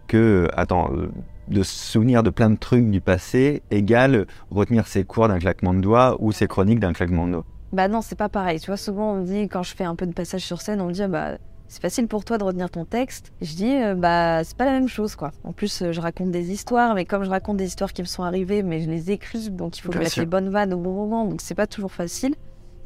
que, 0.07 0.47
attends, 0.55 0.91
euh, 0.93 1.09
de 1.49 1.61
se 1.63 1.73
souvenir 1.91 2.23
de 2.23 2.29
plein 2.29 2.49
de 2.49 2.57
trucs 2.57 2.89
du 2.89 3.01
passé 3.01 3.61
égale 3.71 4.27
retenir 4.49 4.87
ses 4.87 5.03
cours 5.03 5.27
d'un 5.27 5.39
claquement 5.39 5.73
de 5.73 5.81
doigts 5.81 6.15
ou 6.19 6.31
ses 6.31 6.47
chroniques 6.47 6.79
d'un 6.79 6.93
claquement 6.93 7.27
de 7.27 7.33
doigts. 7.33 7.45
Bah 7.75 7.89
non, 7.89 8.01
c'est 8.01 8.15
pas 8.15 8.29
pareil. 8.29 8.59
Tu 8.61 8.67
vois, 8.67 8.77
souvent, 8.77 9.11
on 9.11 9.15
me 9.21 9.25
dit, 9.25 9.49
quand 9.49 9.61
je 9.61 9.75
fais 9.75 9.83
un 9.83 9.95
peu 9.95 10.07
de 10.07 10.13
passage 10.13 10.41
sur 10.45 10.61
scène, 10.61 10.79
on 10.79 10.85
me 10.87 10.93
dit, 10.93 11.03
ah 11.03 11.09
bah, 11.09 11.37
c'est 11.67 11.81
facile 11.81 12.07
pour 12.07 12.23
toi 12.23 12.37
de 12.37 12.43
retenir 12.45 12.69
ton 12.69 12.85
texte. 12.85 13.33
Je 13.41 13.53
dis, 13.53 13.75
euh, 13.75 13.95
bah, 13.95 14.45
c'est 14.45 14.55
pas 14.55 14.63
la 14.63 14.71
même 14.71 14.87
chose, 14.87 15.17
quoi. 15.17 15.31
En 15.43 15.51
plus, 15.51 15.81
euh, 15.81 15.91
je 15.91 15.99
raconte 15.99 16.31
des 16.31 16.51
histoires, 16.53 16.95
mais 16.95 17.03
comme 17.03 17.25
je 17.25 17.29
raconte 17.29 17.57
des 17.57 17.65
histoires 17.65 17.91
qui 17.91 18.01
me 18.01 18.07
sont 18.07 18.23
arrivées, 18.23 18.63
mais 18.63 18.79
je 18.79 18.89
les 18.89 19.11
écris, 19.11 19.49
donc 19.51 19.77
il 19.77 19.81
faut 19.81 19.89
Bien 19.89 19.99
mettre 19.99 20.13
sûr. 20.13 20.21
les 20.21 20.25
bonnes 20.25 20.47
vannes 20.49 20.73
au 20.73 20.77
bon 20.77 20.93
moment, 20.93 21.25
donc 21.25 21.41
c'est 21.41 21.53
pas 21.53 21.67
toujours 21.67 21.91
facile. 21.91 22.35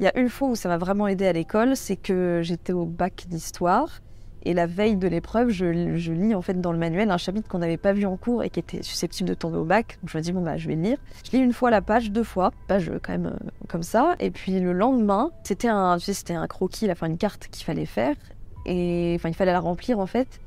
Il 0.00 0.04
y 0.04 0.08
a 0.08 0.18
une 0.18 0.28
fois 0.28 0.48
où 0.48 0.56
ça 0.56 0.68
m'a 0.68 0.78
vraiment 0.78 1.06
aidé 1.06 1.24
à 1.28 1.32
l'école, 1.32 1.76
c'est 1.76 1.94
que 1.96 2.40
j'étais 2.42 2.72
au 2.72 2.84
bac 2.84 3.26
d'histoire. 3.28 4.00
Et 4.44 4.54
la 4.54 4.66
veille 4.66 4.96
de 4.96 5.06
l'épreuve, 5.06 5.50
je, 5.50 5.66
lis 5.66 6.34
en 6.34 6.40
fait 6.40 6.60
dans 6.60 6.72
le 6.72 6.78
manuel 6.78 7.10
un 7.10 7.18
chapitre 7.18 7.48
qu'on 7.48 7.58
n'avait 7.58 7.76
pas 7.76 7.92
vu 7.92 8.06
en 8.06 8.16
cours 8.16 8.42
et 8.42 8.50
qui 8.50 8.60
était 8.60 8.82
susceptible 8.82 9.28
de 9.28 9.34
tomber 9.34 9.58
au 9.58 9.64
bac. 9.64 9.98
Je 10.06 10.16
me 10.16 10.22
dis, 10.22 10.32
bon, 10.32 10.40
bah, 10.40 10.56
je 10.56 10.66
vais 10.68 10.76
le 10.76 10.82
lire. 10.82 10.98
Je 11.24 11.36
lis 11.36 11.42
une 11.42 11.52
fois 11.52 11.70
la 11.70 11.82
page, 11.82 12.10
deux 12.10 12.24
fois, 12.24 12.50
page 12.66 12.88
euh, 12.88 12.98
quand 13.02 13.12
même 13.12 13.26
euh, 13.26 13.50
comme 13.68 13.82
ça. 13.82 14.14
Et 14.18 14.30
puis 14.30 14.58
le 14.58 14.72
lendemain, 14.72 15.30
c'était 15.44 15.68
un, 15.68 15.98
tu 15.98 16.06
sais, 16.06 16.14
c'était 16.14 16.34
un 16.34 16.46
croquis, 16.46 16.90
enfin 16.90 17.06
une 17.06 17.18
carte 17.18 17.48
qu'il 17.48 17.64
fallait 17.64 17.86
faire. 17.86 18.16
Et 18.64 19.14
enfin, 19.16 19.28
il 19.28 19.34
fallait 19.34 19.52
la 19.52 19.60
remplir 19.60 19.98
en 19.98 20.06
fait. 20.06 20.40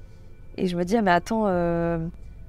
Et 0.57 0.67
je 0.67 0.75
me 0.75 0.83
dis, 0.83 0.97
ah, 0.97 1.01
mais 1.01 1.11
attends, 1.11 1.43
euh, 1.47 1.99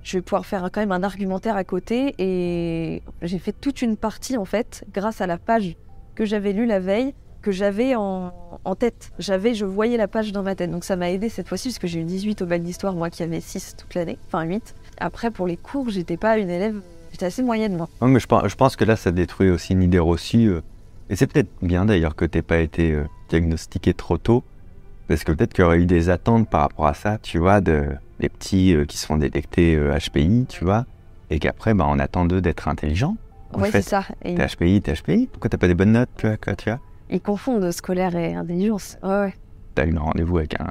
je 0.03 0.17
vais 0.17 0.23
pouvoir 0.23 0.47
faire 0.47 0.63
quand 0.73 0.81
même 0.81 0.93
un 0.93 1.03
argumentaire 1.03 1.57
à 1.57 1.65
côté. 1.65 2.15
Et 2.19 3.03
j'ai 3.21 3.39
fait 3.39 3.53
toute 3.53 3.83
une 3.83 3.97
partie 3.97 4.39
en 4.39 4.47
fait, 4.47 4.85
grâce 4.95 5.21
à 5.21 5.27
la 5.27 5.37
page 5.37 5.77
que 6.15 6.25
j'avais 6.25 6.53
lue 6.53 6.67
la 6.67 6.81
veille, 6.81 7.15
que 7.45 7.53
j'avais 7.53 7.95
en, 7.95 8.33
en 8.65 8.75
tête. 8.75 9.13
J'avais, 9.19 9.55
je 9.55 9.67
voyais 9.67 9.99
la 9.99 10.09
page 10.09 10.33
dans 10.33 10.43
ma 10.43 10.55
tête. 10.55 10.71
Donc 10.71 10.83
ça 10.83 10.97
m'a 10.97 11.11
aidé 11.11 11.29
cette 11.29 11.47
fois-ci, 11.47 11.69
parce 11.69 11.79
que 11.79 11.87
j'ai 11.87 12.01
eu 12.01 12.05
18 12.05 12.41
au 12.43 12.47
bac 12.47 12.63
d'histoire, 12.63 12.95
moi 12.95 13.11
qui 13.11 13.23
avais 13.23 13.41
6 13.41 13.77
toute 13.77 13.95
l'année, 13.95 14.19
enfin 14.27 14.43
8. 14.45 14.75
Après, 14.99 15.31
pour 15.31 15.47
les 15.47 15.59
cours, 15.59 15.91
j'étais 15.91 16.17
pas 16.17 16.39
une 16.39 16.49
élève, 16.49 16.81
j'étais 17.13 17.27
assez 17.27 17.43
moyenne 17.43 17.77
moi. 17.77 17.89
Non, 18.01 18.09
mais 18.09 18.19
je 18.19 18.27
pense, 18.27 18.49
je 18.49 18.55
pense 18.55 18.77
que 18.77 18.85
là, 18.85 18.97
ça 18.97 19.13
détruit 19.13 19.51
aussi 19.51 19.75
une 19.75 19.83
idée 19.83 19.99
reçue. 19.99 20.47
euh, 20.47 20.63
et 21.11 21.17
c'est 21.17 21.27
peut-être 21.27 21.51
bien 21.61 21.85
d'ailleurs 21.85 22.17
que 22.17 22.25
tu 22.25 22.43
pas 22.43 22.59
été 22.59 22.93
euh, 22.93 23.05
diagnostiqué 23.29 23.93
trop 23.93 24.17
tôt. 24.17 24.43
Parce 25.07 25.23
que 25.23 25.33
peut-être 25.33 25.53
qu'il 25.53 25.63
y 25.63 25.67
aurait 25.67 25.81
eu 25.81 25.87
des 25.87 26.09
attentes 26.09 26.49
par 26.49 26.63
rapport 26.63 26.87
à 26.87 26.95
ça, 26.95 27.19
tu 27.19 27.39
vois, 27.39 27.61
de, 27.61 27.89
des 28.21 28.31
petits 28.31 28.75
euh, 28.75 28.87
qui 28.87 28.97
se 28.97 29.05
font 29.05 29.19
détecter 29.19 29.77
euh, 29.77 29.99
HPI, 29.99 30.47
tu 30.49 30.65
vois. 30.65 30.87
Et 31.29 31.39
qu'après, 31.39 31.75
bah, 31.75 31.85
on 31.87 31.99
attend 31.99 32.25
d'eux 32.25 32.41
d'être 32.41 32.69
intelligents. 32.69 33.17
En 33.53 33.61
ouais, 33.61 33.71
c'est 33.71 33.83
ça. 33.83 34.07
Et 34.25 34.35
T'es 34.35 34.47
HPI, 34.47 34.81
t'es 34.81 34.95
HPI. 34.95 35.29
Pourquoi 35.31 35.51
t'as 35.51 35.59
pas 35.59 35.69
des 35.69 35.75
bonnes 35.75 35.93
notes, 35.93 36.09
tu 36.17 36.27
vois, 36.27 36.39
quoi, 36.39 36.57
tu 36.57 36.71
vois 36.71 36.81
ils 37.11 37.21
confondent 37.21 37.71
scolaire 37.71 38.17
et 38.17 38.35
intelligence. 38.35 38.99
Ouais, 39.03 39.09
ouais. 39.09 39.35
T'as 39.75 39.87
eu 39.87 39.97
un 39.97 40.01
rendez-vous 40.01 40.39
avec 40.39 40.61
un 40.61 40.71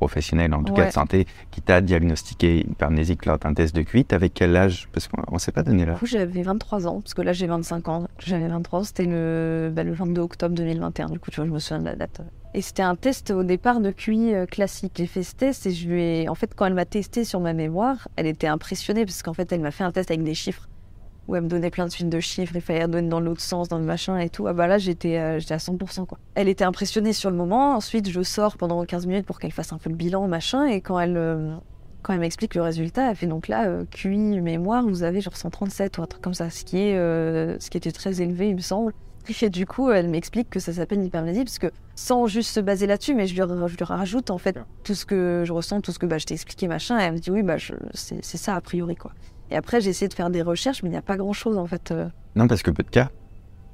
professionnel, 0.00 0.54
en 0.54 0.64
tout 0.64 0.72
cas 0.72 0.86
de 0.86 0.92
santé, 0.92 1.26
qui 1.50 1.60
t'a 1.60 1.82
diagnostiqué 1.82 2.60
hypermnésique 2.60 3.26
lors 3.26 3.38
d'un 3.38 3.52
test 3.52 3.74
de 3.76 3.82
QI. 3.82 4.06
Avec 4.12 4.32
quel 4.32 4.56
âge? 4.56 4.88
Parce 4.92 5.08
qu'on 5.08 5.22
on 5.30 5.38
s'est 5.38 5.52
pas 5.52 5.62
donné 5.62 5.84
là. 5.84 5.92
Du 5.92 5.98
coup, 5.98 6.06
j'avais 6.06 6.42
23 6.42 6.86
ans, 6.86 7.00
parce 7.02 7.12
que 7.12 7.20
là, 7.20 7.32
j'ai 7.34 7.46
25 7.46 7.88
ans. 7.88 8.08
J'avais 8.18 8.48
23 8.48 8.80
ans, 8.80 8.84
c'était 8.84 9.04
le, 9.04 9.70
bah, 9.72 9.84
le 9.84 9.92
22 9.92 10.22
octobre 10.22 10.54
2021. 10.54 11.10
Du 11.10 11.18
coup, 11.20 11.30
tu 11.30 11.36
vois, 11.36 11.46
je 11.46 11.52
me 11.52 11.58
souviens 11.58 11.80
de 11.80 11.84
la 11.84 11.96
date. 11.96 12.22
Et 12.54 12.62
c'était 12.62 12.82
un 12.82 12.96
test 12.96 13.30
au 13.30 13.44
départ 13.44 13.80
de 13.80 13.90
QI 13.90 14.34
euh, 14.34 14.46
classique. 14.46 14.94
J'ai 14.96 15.06
fait 15.06 15.22
ce 15.22 15.34
test 15.34 15.66
et 15.66 15.70
je 15.70 15.88
lui 15.88 16.02
ai. 16.02 16.28
En 16.28 16.34
fait, 16.34 16.52
quand 16.56 16.64
elle 16.64 16.74
m'a 16.74 16.86
testé 16.86 17.24
sur 17.24 17.38
ma 17.38 17.52
mémoire, 17.52 18.08
elle 18.16 18.26
était 18.26 18.48
impressionnée, 18.48 19.04
parce 19.04 19.22
qu'en 19.22 19.34
fait, 19.34 19.52
elle 19.52 19.60
m'a 19.60 19.70
fait 19.70 19.84
un 19.84 19.92
test 19.92 20.10
avec 20.10 20.24
des 20.24 20.34
chiffres. 20.34 20.66
Où 21.30 21.36
elle 21.36 21.44
me 21.44 21.48
donnait 21.48 21.70
plein 21.70 21.86
de 21.86 21.90
suites 21.90 22.08
de 22.08 22.18
chiffres, 22.18 22.56
il 22.56 22.60
fallait 22.60 22.82
redonner 22.82 23.08
dans 23.08 23.20
l'autre 23.20 23.40
sens, 23.40 23.68
dans 23.68 23.78
le 23.78 23.84
machin 23.84 24.18
et 24.18 24.28
tout. 24.28 24.48
Ah 24.48 24.52
bah 24.52 24.66
là, 24.66 24.78
j'étais 24.78 25.16
euh, 25.16 25.38
j'étais 25.38 25.54
à 25.54 25.58
100%, 25.58 26.04
quoi. 26.04 26.18
Elle 26.34 26.48
était 26.48 26.64
impressionnée 26.64 27.12
sur 27.12 27.30
le 27.30 27.36
moment. 27.36 27.76
Ensuite, 27.76 28.10
je 28.10 28.22
sors 28.22 28.56
pendant 28.56 28.84
15 28.84 29.06
minutes 29.06 29.26
pour 29.26 29.38
qu'elle 29.38 29.52
fasse 29.52 29.72
un 29.72 29.78
peu 29.78 29.90
le 29.90 29.96
bilan, 29.96 30.26
machin. 30.26 30.66
Et 30.66 30.80
quand 30.80 30.98
elle. 30.98 31.16
euh, 31.16 31.54
quand 32.02 32.14
elle 32.14 32.20
m'explique 32.20 32.54
le 32.54 32.62
résultat, 32.62 33.10
elle 33.10 33.16
fait 33.16 33.26
donc 33.26 33.46
là, 33.46 33.66
euh, 33.66 33.84
QI 33.90 34.40
mémoire, 34.40 34.86
vous 34.86 35.02
avez 35.02 35.20
genre 35.20 35.36
137 35.36 35.98
ou 35.98 36.02
un 36.02 36.06
truc 36.06 36.22
comme 36.22 36.34
ça, 36.34 36.48
ce 36.48 36.64
qui, 36.64 36.78
est, 36.78 36.96
euh, 36.96 37.58
ce 37.58 37.68
qui 37.68 37.76
était 37.76 37.92
très 37.92 38.22
élevé, 38.22 38.48
il 38.48 38.56
me 38.56 38.60
semble. 38.60 38.94
Et 39.42 39.50
du 39.50 39.66
coup, 39.66 39.90
elle 39.90 40.08
m'explique 40.08 40.48
que 40.48 40.58
ça 40.60 40.72
s'appelle 40.72 40.98
une 40.98 41.04
hypermnésie, 41.04 41.44
parce 41.44 41.58
que 41.58 41.70
sans 41.94 42.26
juste 42.26 42.50
se 42.54 42.60
baser 42.60 42.86
là-dessus, 42.86 43.14
mais 43.14 43.26
je 43.26 43.34
lui, 43.34 43.42
je 43.68 43.76
lui 43.76 43.84
rajoute 43.84 44.30
en 44.30 44.38
fait 44.38 44.58
tout 44.82 44.94
ce 44.94 45.04
que 45.04 45.44
je 45.46 45.52
ressens, 45.52 45.82
tout 45.82 45.92
ce 45.92 45.98
que 45.98 46.06
bah, 46.06 46.16
je 46.16 46.24
t'ai 46.24 46.34
expliqué, 46.34 46.68
machin, 46.68 46.98
et 46.98 47.02
elle 47.02 47.12
me 47.12 47.18
dit 47.18 47.30
oui, 47.30 47.42
bah, 47.42 47.56
c'est 47.92 48.22
ça 48.22 48.56
a 48.56 48.60
priori, 48.62 48.96
quoi. 48.96 49.12
Et 49.50 49.56
après, 49.56 49.80
j'ai 49.80 49.90
essayé 49.90 50.08
de 50.08 50.14
faire 50.14 50.30
des 50.30 50.42
recherches, 50.42 50.82
mais 50.82 50.88
il 50.88 50.92
n'y 50.92 50.98
a 50.98 51.02
pas 51.02 51.16
grand-chose 51.16 51.58
en 51.58 51.66
fait. 51.66 51.90
euh. 51.90 52.08
Non, 52.36 52.46
parce 52.46 52.62
que 52.62 52.70
peu 52.70 52.82
de 52.82 52.90
cas. 52.90 53.08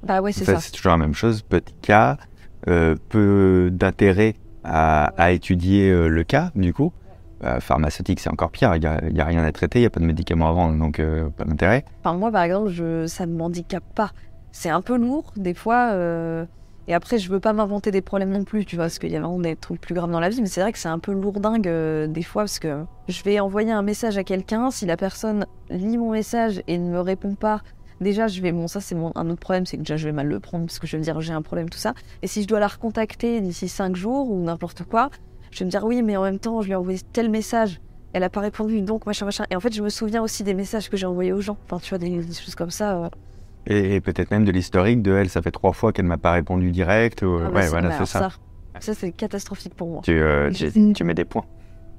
Bah 0.03 0.21
ouais, 0.21 0.31
c'est 0.31 0.45
ça. 0.45 0.59
c'est 0.59 0.71
toujours 0.71 0.91
la 0.91 0.97
même 0.97 1.13
chose. 1.13 1.41
Peu 1.41 1.59
de 1.59 1.71
cas, 1.81 2.17
euh, 2.67 2.95
peu 3.09 3.69
d'intérêt 3.71 4.35
à, 4.63 5.05
à 5.17 5.31
étudier 5.31 5.89
euh, 5.89 6.07
le 6.07 6.23
cas, 6.23 6.51
du 6.55 6.73
coup. 6.73 6.93
Bah, 7.41 7.59
pharmaceutique, 7.59 8.19
c'est 8.19 8.31
encore 8.31 8.49
pire. 8.49 8.75
Il 8.75 8.79
n'y 8.79 9.21
a, 9.21 9.25
rien 9.25 9.43
à 9.43 9.51
traiter, 9.51 9.79
il 9.79 9.83
n'y 9.83 9.87
a 9.87 9.91
pas 9.91 9.99
de 9.99 10.05
médicaments 10.05 10.49
avant, 10.49 10.71
donc 10.71 10.99
euh, 10.99 11.29
pas 11.29 11.45
d'intérêt. 11.45 11.85
Enfin, 11.99 12.17
moi, 12.17 12.31
par 12.31 12.43
exemple, 12.43 12.69
je, 12.69 13.05
ça 13.05 13.25
ne 13.27 13.35
m'handicape 13.35 13.83
pas. 13.93 14.11
C'est 14.51 14.69
un 14.69 14.81
peu 14.81 14.97
lourd, 14.97 15.33
des 15.35 15.53
fois. 15.53 15.91
Et 16.89 16.93
après, 16.93 17.17
je 17.17 17.29
veux 17.29 17.39
pas 17.41 17.51
m'inventer 17.51 17.91
des 17.91 18.01
problèmes 18.01 18.29
non 18.29 18.45
plus, 18.45 18.63
tu 18.65 18.77
vois, 18.77 18.85
parce 18.85 18.97
qu'il 18.99 19.11
y 19.11 19.15
a 19.17 19.19
vraiment 19.19 19.39
des 19.39 19.55
trucs 19.57 19.81
plus 19.81 19.93
graves 19.93 20.11
dans 20.11 20.21
la 20.21 20.29
vie. 20.29 20.41
Mais 20.41 20.47
c'est 20.47 20.61
vrai 20.61 20.71
que 20.71 20.79
c'est 20.79 20.87
un 20.87 20.99
peu 20.99 21.11
lourdingue 21.11 21.67
euh, 21.67 22.07
des 22.07 22.23
fois, 22.23 22.43
parce 22.43 22.59
que 22.59 22.83
je 23.09 23.23
vais 23.23 23.39
envoyer 23.41 23.71
un 23.71 23.81
message 23.81 24.17
à 24.17 24.23
quelqu'un. 24.23 24.71
Si 24.71 24.85
la 24.85 24.95
personne 24.95 25.45
lit 25.69 25.97
mon 25.97 26.11
message 26.11 26.61
et 26.67 26.77
ne 26.77 26.89
me 26.89 27.01
répond 27.01 27.35
pas, 27.35 27.61
déjà, 27.99 28.27
je 28.27 28.41
vais. 28.41 28.53
Bon, 28.53 28.67
ça, 28.67 28.79
c'est 28.79 28.95
un 28.95 29.29
autre 29.29 29.39
problème, 29.39 29.65
c'est 29.65 29.75
que 29.75 29.81
déjà, 29.81 29.97
je 29.97 30.05
vais 30.05 30.13
mal 30.13 30.27
le 30.27 30.39
prendre, 30.39 30.65
parce 30.65 30.79
que 30.79 30.87
je 30.87 30.93
vais 30.93 30.99
me 30.99 31.03
dire, 31.03 31.19
j'ai 31.19 31.33
un 31.33 31.41
problème, 31.41 31.69
tout 31.69 31.77
ça. 31.77 31.93
Et 32.21 32.27
si 32.27 32.41
je 32.43 32.47
dois 32.47 32.59
la 32.61 32.67
recontacter 32.67 33.41
d'ici 33.41 33.67
5 33.67 33.95
jours 33.97 34.31
ou 34.31 34.41
n'importe 34.41 34.83
quoi, 34.83 35.09
je 35.51 35.59
vais 35.59 35.65
me 35.65 35.71
dire, 35.71 35.83
oui, 35.83 36.01
mais 36.01 36.15
en 36.15 36.23
même 36.23 36.39
temps, 36.39 36.61
je 36.61 36.67
lui 36.67 36.73
ai 36.73 36.75
envoyé 36.75 36.99
tel 37.11 37.29
message. 37.29 37.81
Elle 38.13 38.23
a 38.23 38.29
pas 38.29 38.39
répondu, 38.39 38.81
donc 38.81 39.05
machin, 39.05 39.25
machin. 39.25 39.43
Et 39.49 39.57
en 39.57 39.59
fait, 39.59 39.73
je 39.73 39.83
me 39.83 39.89
souviens 39.89 40.23
aussi 40.23 40.43
des 40.43 40.53
messages 40.53 40.89
que 40.89 40.95
j'ai 40.95 41.05
envoyés 41.05 41.33
aux 41.33 41.41
gens. 41.41 41.57
Enfin, 41.65 41.79
tu 41.79 41.89
vois, 41.89 41.97
des, 41.97 42.09
des 42.09 42.33
choses 42.33 42.55
comme 42.55 42.71
ça. 42.71 43.03
euh. 43.03 43.09
Et, 43.67 43.95
et 43.95 44.01
peut-être 44.01 44.31
même 44.31 44.45
de 44.45 44.51
l'historique 44.51 45.01
de 45.01 45.13
elle, 45.13 45.29
ça 45.29 45.41
fait 45.41 45.51
trois 45.51 45.73
fois 45.73 45.91
qu'elle 45.93 46.05
m'a 46.05 46.17
pas 46.17 46.31
répondu 46.31 46.71
direct. 46.71 47.21
ou- 47.21 47.39
Ah 47.45 47.49
bah, 47.49 47.59
ouais, 47.59 47.67
voilà, 47.67 47.89
mais 47.89 47.95
c'est 47.99 48.05
ça. 48.05 48.29
Ça, 48.79 48.93
c'est 48.93 49.11
catastrophique 49.11 49.73
pour 49.75 49.89
moi. 49.89 50.01
Tu, 50.03 50.11
euh, 50.19 50.51
tu, 50.51 50.93
tu 50.93 51.03
mets 51.03 51.13
des 51.15 51.25
points. 51.25 51.43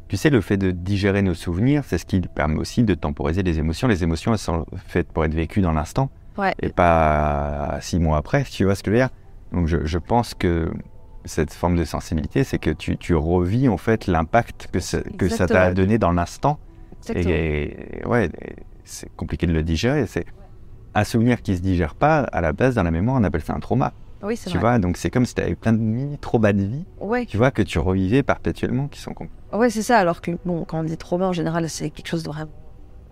Tu 0.08 0.16
sais, 0.16 0.30
le 0.30 0.40
fait 0.40 0.56
de 0.56 0.70
digérer 0.70 1.20
nos 1.22 1.34
souvenirs, 1.34 1.82
c'est 1.84 1.98
ce 1.98 2.06
qui 2.06 2.20
permet 2.20 2.56
aussi 2.58 2.82
de 2.84 2.94
temporiser 2.94 3.42
les 3.42 3.58
émotions. 3.58 3.88
Les 3.88 4.02
émotions, 4.02 4.32
elles 4.32 4.38
sont 4.38 4.64
faites 4.86 5.12
pour 5.12 5.24
être 5.24 5.34
vécues 5.34 5.60
dans 5.60 5.72
l'instant 5.72 6.08
Ouais. 6.38 6.54
et 6.62 6.68
pas 6.68 7.78
six 7.80 7.98
mois 7.98 8.16
après, 8.16 8.44
tu 8.44 8.64
vois 8.64 8.74
ce 8.74 8.82
que 8.82 8.90
je 8.90 8.96
veux 8.96 9.00
dire? 9.02 9.10
Donc 9.52 9.66
je, 9.66 9.84
je 9.84 9.98
pense 9.98 10.34
que 10.34 10.70
cette 11.24 11.52
forme 11.52 11.76
de 11.76 11.84
sensibilité, 11.84 12.44
c'est 12.44 12.58
que 12.58 12.70
tu, 12.70 12.96
tu 12.96 13.14
revis 13.14 13.68
en 13.68 13.76
fait 13.76 14.06
l'impact 14.06 14.68
que, 14.72 14.78
ça- 14.80 15.02
que 15.18 15.28
ça 15.28 15.46
t'a 15.46 15.74
donné 15.74 15.98
dans 15.98 16.12
l'instant. 16.12 16.58
Et, 17.14 18.00
et 18.00 18.06
ouais, 18.06 18.30
c'est 18.84 19.14
compliqué 19.16 19.46
de 19.46 19.52
le 19.52 19.62
digérer. 19.62 20.06
C'est 20.06 20.24
un 20.94 21.04
souvenir 21.04 21.42
qui 21.42 21.56
se 21.56 21.60
digère 21.62 21.94
pas. 21.94 22.20
À 22.20 22.40
la 22.40 22.52
base, 22.52 22.74
dans 22.74 22.82
la 22.82 22.90
mémoire, 22.90 23.16
on 23.20 23.24
appelle 23.24 23.42
ça 23.42 23.54
un 23.54 23.60
trauma. 23.60 23.92
Oui, 24.22 24.36
c'est 24.36 24.50
Tu 24.50 24.58
vrai. 24.58 24.60
vois, 24.70 24.78
donc 24.80 24.96
c'est 24.96 25.10
comme 25.10 25.24
si 25.26 25.34
tu 25.34 25.42
avais 25.42 25.54
plein 25.54 25.72
de 25.72 25.78
mini 25.78 26.18
traumas 26.18 26.52
de 26.52 26.62
vie, 26.62 26.84
Ouais. 27.00 27.24
tu 27.26 27.36
vois, 27.36 27.50
que 27.52 27.62
tu 27.62 27.78
revivais 27.78 28.22
perpétuellement, 28.24 28.88
qui 28.88 29.00
sont 29.00 29.14
compliqués. 29.14 29.36
Ouais, 29.52 29.70
c'est 29.70 29.82
ça. 29.82 29.98
Alors 29.98 30.20
que, 30.20 30.32
bon, 30.44 30.64
quand 30.64 30.80
on 30.80 30.82
dit 30.84 30.96
trauma, 30.96 31.26
en 31.28 31.32
général, 31.32 31.68
c'est 31.70 31.90
quelque 31.90 32.08
chose 32.08 32.24
de 32.24 32.28
vraiment 32.28 32.50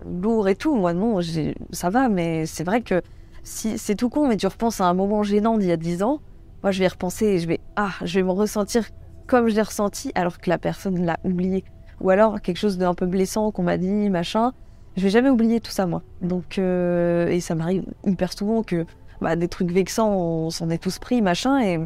lourd 0.05 0.49
et 0.49 0.57
tout. 0.57 0.75
Moi, 0.75 0.93
non, 0.95 1.21
j'ai- 1.21 1.55
ça 1.71 1.91
va, 1.91 2.09
mais 2.09 2.45
c'est 2.47 2.65
vrai 2.65 2.81
que 2.83 3.03
si 3.45 3.79
c'est 3.79 3.95
tout 3.95 4.09
con, 4.09 4.27
mais 4.29 4.37
tu 4.37 4.47
repenses 4.47 4.81
à 4.81 4.87
un 4.87 4.95
moment 4.95 5.23
gênant 5.23 5.59
d'il 5.59 5.69
y 5.69 5.73
a 5.73 5.77
10 5.77 6.03
ans, 6.03 6.21
moi, 6.63 6.73
je 6.73 6.81
vais 6.81 6.87
y 6.87 6.89
repenser 6.89 7.27
et 7.27 7.39
je 7.39 7.47
vais, 7.47 7.61
ah, 7.77 7.93
je 8.05 8.19
vais 8.19 8.25
me 8.25 8.33
ressentir 8.33 8.85
comme 9.29 9.49
je 9.49 9.55
l'ai 9.55 9.63
ressenti, 9.63 10.11
alors 10.17 10.39
que 10.39 10.51
la 10.51 10.59
personne 10.59 11.05
l'a 11.05 11.17
oublié. 11.25 11.65
Ou 12.01 12.11
alors 12.11 12.41
quelque 12.41 12.59
chose 12.59 12.79
d'un 12.79 12.95
peu 12.95 13.07
blessant 13.07 13.51
qu'on 13.53 13.63
m'a 13.63 13.79
dit, 13.79 14.11
machin. 14.11 14.53
Je 14.97 15.03
vais 15.03 15.11
jamais 15.11 15.31
oublier 15.31 15.61
tout 15.61 15.71
ça, 15.71 15.87
moi. 15.87 16.03
Donc, 16.23 16.59
euh, 16.59 17.29
et 17.29 17.41
ça 17.41 17.55
m'arrive 17.55 17.85
hyper 18.05 18.33
souvent 18.33 18.63
que 18.63 18.87
bah, 19.21 19.37
des 19.37 19.49
trucs 19.49 19.71
vexants, 19.71 20.11
on 20.11 20.51
s'en 20.51 20.71
est 20.71 20.79
tous 20.79 20.99
pris, 20.99 21.23
machin, 21.23 21.61
et 21.61 21.81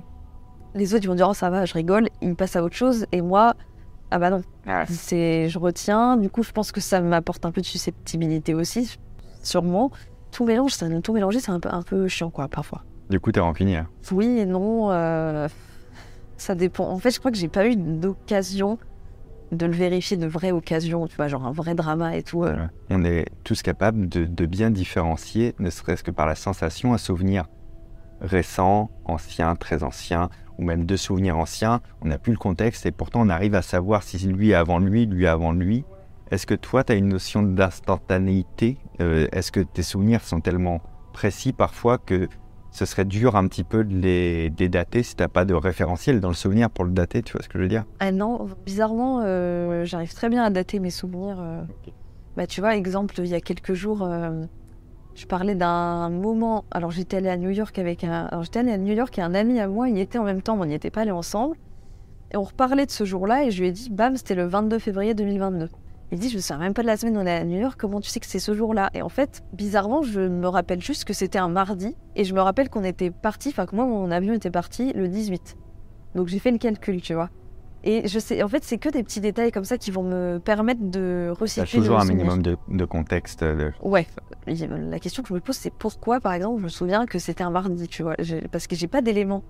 les 0.74 0.94
autres, 0.94 1.04
ils 1.04 1.08
vont 1.08 1.14
dire, 1.14 1.28
oh, 1.28 1.34
ça 1.34 1.50
va, 1.50 1.64
je 1.64 1.74
rigole, 1.74 2.08
ils 2.22 2.36
passent 2.36 2.56
à 2.56 2.62
autre 2.62 2.76
chose, 2.76 3.06
et 3.12 3.20
moi, 3.20 3.54
ah 4.10 4.18
bah 4.18 4.30
non, 4.30 4.42
c'est 4.88 5.48
je 5.48 5.58
retiens. 5.58 6.16
Du 6.16 6.28
coup 6.30 6.42
je 6.42 6.50
pense 6.50 6.72
que 6.72 6.80
ça 6.80 7.00
m'apporte 7.00 7.44
un 7.46 7.52
peu 7.52 7.60
de 7.60 7.66
susceptibilité 7.66 8.54
aussi 8.54 8.96
sûrement. 9.42 9.90
Tout 10.32 10.44
mélange 10.44 10.72
ça 10.72 10.88
tout 11.00 11.12
mélanger 11.12 11.40
c'est 11.40 11.52
un 11.52 11.60
peu 11.60 11.68
un 11.70 11.82
peu 11.82 12.08
chiant 12.08 12.30
quoi 12.30 12.48
parfois. 12.48 12.82
Du 13.08 13.18
coup, 13.18 13.32
t'es 13.32 13.40
rancunière. 13.40 13.86
oui 14.12 14.38
et 14.38 14.46
non 14.46 14.90
euh, 14.90 15.48
ça 16.36 16.54
dépend. 16.54 16.88
En 16.88 16.98
fait 16.98 17.10
je 17.12 17.18
crois 17.20 17.30
que 17.30 17.36
j'ai 17.36 17.48
pas 17.48 17.66
eu 17.66 17.76
d'occasion 17.76 18.78
de 19.52 19.66
le 19.66 19.72
vérifier 19.72 20.16
de 20.16 20.26
vraie 20.26 20.52
occasion 20.52 21.06
tu 21.06 21.16
vois 21.16 21.28
genre 21.28 21.46
un 21.46 21.52
vrai 21.52 21.74
drama 21.74 22.16
et 22.16 22.22
tout 22.22 22.44
euh. 22.44 22.56
On 22.90 23.04
est 23.04 23.26
tous 23.44 23.62
capables 23.62 24.08
de, 24.08 24.46
bien 24.46 24.70
différencier, 24.70 25.54
ne 25.58 25.70
serait-ce 25.70 26.02
que 26.02 26.10
par 26.10 26.26
la 26.26 26.34
sensation, 26.34 26.92
un 26.94 26.98
souvenir 26.98 27.46
récent, 28.20 28.90
ancien, 29.04 29.56
très 29.56 29.82
ancien, 29.82 30.28
ou 30.58 30.64
même 30.64 30.84
deux 30.84 30.96
souvenirs 30.96 31.38
anciens. 31.38 31.80
On 32.02 32.08
n'a 32.08 32.18
plus 32.18 32.32
le 32.32 32.38
contexte 32.38 32.84
et 32.84 32.92
pourtant 32.92 33.22
on 33.22 33.28
arrive 33.30 33.54
à 33.54 33.62
savoir 33.62 34.02
si 34.02 34.18
lui 34.28 34.50
est 34.50 34.54
avant 34.54 34.78
lui, 34.78 35.06
lui 35.06 35.26
avant 35.26 35.52
lui. 35.52 35.84
Est-ce 36.30 36.46
que 36.46 36.54
toi, 36.54 36.84
tu 36.84 36.92
as 36.92 36.96
une 36.96 37.08
notion 37.08 37.42
d'instantanéité 37.42 38.78
Euh, 39.00 39.26
Est-ce 39.32 39.50
que 39.50 39.60
tes 39.60 39.82
souvenirs 39.82 40.22
sont 40.22 40.40
tellement 40.40 40.80
précis 41.12 41.52
parfois 41.52 41.98
que 41.98 42.28
ce 42.70 42.84
serait 42.84 43.04
dur 43.04 43.36
un 43.36 43.46
petit 43.48 43.64
peu 43.64 43.84
de 43.84 43.94
les, 43.94 44.50
de 44.50 44.56
les 44.58 44.68
dater 44.68 45.02
si 45.02 45.16
tu 45.16 45.28
pas 45.28 45.44
de 45.44 45.54
référentiel 45.54 46.20
dans 46.20 46.28
le 46.28 46.34
souvenir 46.34 46.70
pour 46.70 46.84
le 46.84 46.92
dater, 46.92 47.22
tu 47.22 47.32
vois 47.32 47.42
ce 47.42 47.48
que 47.48 47.58
je 47.58 47.62
veux 47.64 47.68
dire? 47.68 47.84
Ah 47.98 48.12
non 48.12 48.48
bizarrement 48.64 49.20
euh, 49.24 49.84
j'arrive 49.84 50.14
très 50.14 50.28
bien 50.28 50.44
à 50.44 50.50
dater 50.50 50.78
mes 50.78 50.90
souvenirs 50.90 51.38
euh. 51.40 51.62
Bah, 52.36 52.46
tu 52.46 52.60
vois, 52.60 52.76
exemple, 52.76 53.16
il 53.18 53.26
y 53.26 53.34
a 53.34 53.40
quelques 53.40 53.74
jours, 53.74 54.02
euh, 54.02 54.44
je 55.14 55.26
parlais 55.26 55.54
d'un 55.54 56.08
moment. 56.10 56.64
Alors, 56.70 56.90
j'étais 56.90 57.16
allée 57.16 57.28
à 57.28 57.36
New 57.36 57.50
York 57.50 57.78
avec 57.78 58.04
un. 58.04 58.26
Alors, 58.26 58.44
j'étais 58.44 58.60
allée 58.60 58.72
à 58.72 58.78
New 58.78 58.94
York 58.94 59.18
et 59.18 59.22
un 59.22 59.34
ami 59.34 59.58
à 59.60 59.68
moi 59.68 59.88
y 59.88 60.00
était 60.00 60.18
en 60.18 60.24
même 60.24 60.40
temps, 60.40 60.56
mais 60.56 60.62
on 60.62 60.66
n'y 60.66 60.74
était 60.74 60.90
pas 60.90 61.02
allés 61.02 61.10
ensemble. 61.10 61.56
Et 62.32 62.36
on 62.36 62.44
reparlait 62.44 62.86
de 62.86 62.90
ce 62.92 63.04
jour-là 63.04 63.44
et 63.44 63.50
je 63.50 63.60
lui 63.60 63.68
ai 63.68 63.72
dit, 63.72 63.90
bam, 63.90 64.16
c'était 64.16 64.36
le 64.36 64.46
22 64.46 64.78
février 64.78 65.14
2022. 65.14 65.68
Il 66.12 66.18
dit, 66.18 66.28
je 66.28 66.36
me 66.36 66.40
souviens 66.40 66.58
même 66.58 66.74
pas 66.74 66.82
de 66.82 66.88
la 66.88 66.96
semaine 66.96 67.16
où 67.16 67.20
on 67.20 67.26
est 67.26 67.30
à 67.36 67.44
New 67.44 67.58
York, 67.60 67.76
comment 67.78 68.00
tu 68.00 68.10
sais 68.10 68.18
que 68.18 68.26
c'est 68.26 68.40
ce 68.40 68.52
jour-là? 68.54 68.90
Et 68.94 69.02
en 69.02 69.08
fait, 69.08 69.42
bizarrement, 69.52 70.02
je 70.02 70.20
me 70.20 70.48
rappelle 70.48 70.82
juste 70.82 71.04
que 71.04 71.12
c'était 71.12 71.38
un 71.38 71.48
mardi 71.48 71.94
et 72.16 72.24
je 72.24 72.34
me 72.34 72.40
rappelle 72.40 72.68
qu'on 72.68 72.82
était 72.82 73.10
parti, 73.10 73.50
enfin, 73.50 73.64
que 73.66 73.76
moi, 73.76 73.84
mon 73.86 74.10
avion 74.10 74.34
était 74.34 74.50
parti 74.50 74.92
le 74.92 75.06
18. 75.08 75.56
Donc, 76.16 76.26
j'ai 76.26 76.40
fait 76.40 76.50
le 76.50 76.58
calcul, 76.58 77.00
tu 77.00 77.14
vois. 77.14 77.30
Et 77.84 78.08
je 78.08 78.18
sais, 78.18 78.42
en 78.42 78.48
fait, 78.48 78.62
c'est 78.64 78.76
que 78.76 78.88
des 78.88 79.02
petits 79.04 79.20
détails 79.20 79.52
comme 79.52 79.64
ça 79.64 79.78
qui 79.78 79.90
vont 79.92 80.02
me 80.02 80.38
permettre 80.38 80.82
de 80.82 81.32
resituer 81.38 81.78
toujours 81.78 81.96
le 81.96 82.02
un 82.02 82.04
minimum 82.06 82.42
de, 82.42 82.56
de 82.68 82.84
contexte. 82.84 83.42
de- 83.44 83.72
Ouais. 83.80 84.06
La 84.46 84.98
question 84.98 85.22
que 85.22 85.28
je 85.30 85.34
me 85.34 85.40
pose, 85.40 85.56
c'est 85.56 85.72
pourquoi, 85.72 86.20
par 86.20 86.32
exemple, 86.34 86.58
je 86.58 86.64
me 86.64 86.68
souviens 86.68 87.06
que 87.06 87.18
c'était 87.20 87.44
un 87.44 87.50
mardi, 87.50 87.86
tu 87.88 88.02
vois? 88.02 88.16
Parce 88.50 88.66
que 88.66 88.74
j'ai 88.76 88.88
pas 88.88 89.00
d'éléments 89.00 89.44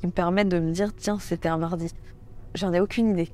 qui 0.00 0.06
me 0.08 0.12
permettent 0.12 0.48
de 0.48 0.58
me 0.58 0.72
dire, 0.72 0.92
tiens, 0.94 1.18
c'était 1.20 1.48
un 1.48 1.56
mardi. 1.56 1.90
J'en 2.54 2.72
ai 2.72 2.80
aucune 2.80 3.10
idée. 3.10 3.30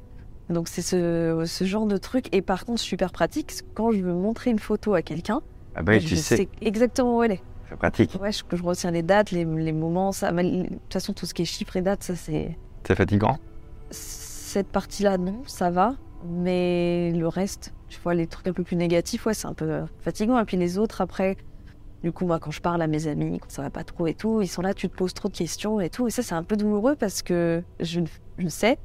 Donc 0.49 0.69
c'est 0.69 0.83
ce, 0.83 1.43
ce 1.47 1.65
genre 1.65 1.87
de 1.87 1.97
truc. 1.97 2.29
Et 2.35 2.43
par 2.43 2.65
contre, 2.65 2.81
super 2.81 3.11
pratique, 3.13 3.53
quand 3.75 3.91
je 3.91 4.01
veux 4.03 4.13
montrer 4.15 4.51
une 4.51 4.59
photo 4.59 4.95
à 4.95 5.03
quelqu'un, 5.03 5.41
Ah 5.75 5.83
bah 5.83 5.99
je 5.99 6.07
tu 6.07 6.17
sais, 6.17 6.49
exactement 6.61 7.19
où 7.19 7.23
elle 7.23 7.33
est. 7.33 7.43
c'est 7.69 7.77
pratique. 7.77 8.17
Ouais, 8.21 8.31
je, 8.33 8.43
je 8.53 8.63
retiens 8.63 8.91
les 8.93 9.03
dates, 9.03 9.31
les, 9.33 9.45
les 9.45 9.73
moments, 9.73 10.13
ça. 10.13 10.31
mais 10.33 10.45
De 10.45 10.63
toute 10.69 10.93
façon, 10.93 11.13
tout 11.13 11.27
ce 11.27 11.35
qui 11.35 11.43
est 11.43 11.47
chiffres 11.47 11.77
et 11.77 11.83
dates, 11.83 12.03
ça 12.05 12.15
c'est. 12.15 12.57
C'est 12.87 12.95
fatigant? 12.95 13.39
Cette 13.91 14.69
partie-là, 14.69 15.19
non, 15.19 15.43
ça 15.47 15.71
va. 15.71 15.97
Mais 16.25 17.13
le 17.13 17.29
reste, 17.29 17.73
tu 17.89 18.01
vois, 18.03 18.15
les 18.15 18.27
trucs 18.27 18.47
un 18.49 18.53
peu 18.53 18.63
plus 18.63 18.77
négatifs, 18.77 19.27
ouais, 19.27 19.35
c'est 19.35 19.47
un 19.47 19.55
peu 19.55 19.83
fatigant. 20.01 20.39
Et 20.39 20.45
puis 20.45 20.57
les 20.57 20.79
autres, 20.79 21.01
après, 21.01 21.37
du 22.03 22.11
coup, 22.13 22.25
moi, 22.27 22.39
quand 22.39 22.51
je 22.51 22.61
parle 22.61 22.81
à 22.83 22.87
mes 22.87 23.07
amis, 23.07 23.39
quand 23.41 23.51
ça 23.51 23.63
va 23.63 23.71
pas 23.71 23.85
trop 23.85 24.07
et 24.07 24.15
tout, 24.15 24.41
ils 24.43 24.47
sont 24.49 24.63
là, 24.63 24.75
tu 24.75 24.89
te 24.89 24.97
poses 24.97 25.15
trop 25.15 25.29
de 25.29 25.37
questions 25.37 25.81
et 25.81 25.91
tout. 25.91 26.07
Et 26.07 26.11
ça, 26.11 26.23
c'est 26.23 26.35
un 26.35 26.43
peu 26.43 26.57
douloureux 26.57 26.97
parce 26.97 27.23
que 27.23 27.63
je, 27.81 28.01
je 28.39 28.49
sais, 28.49 28.79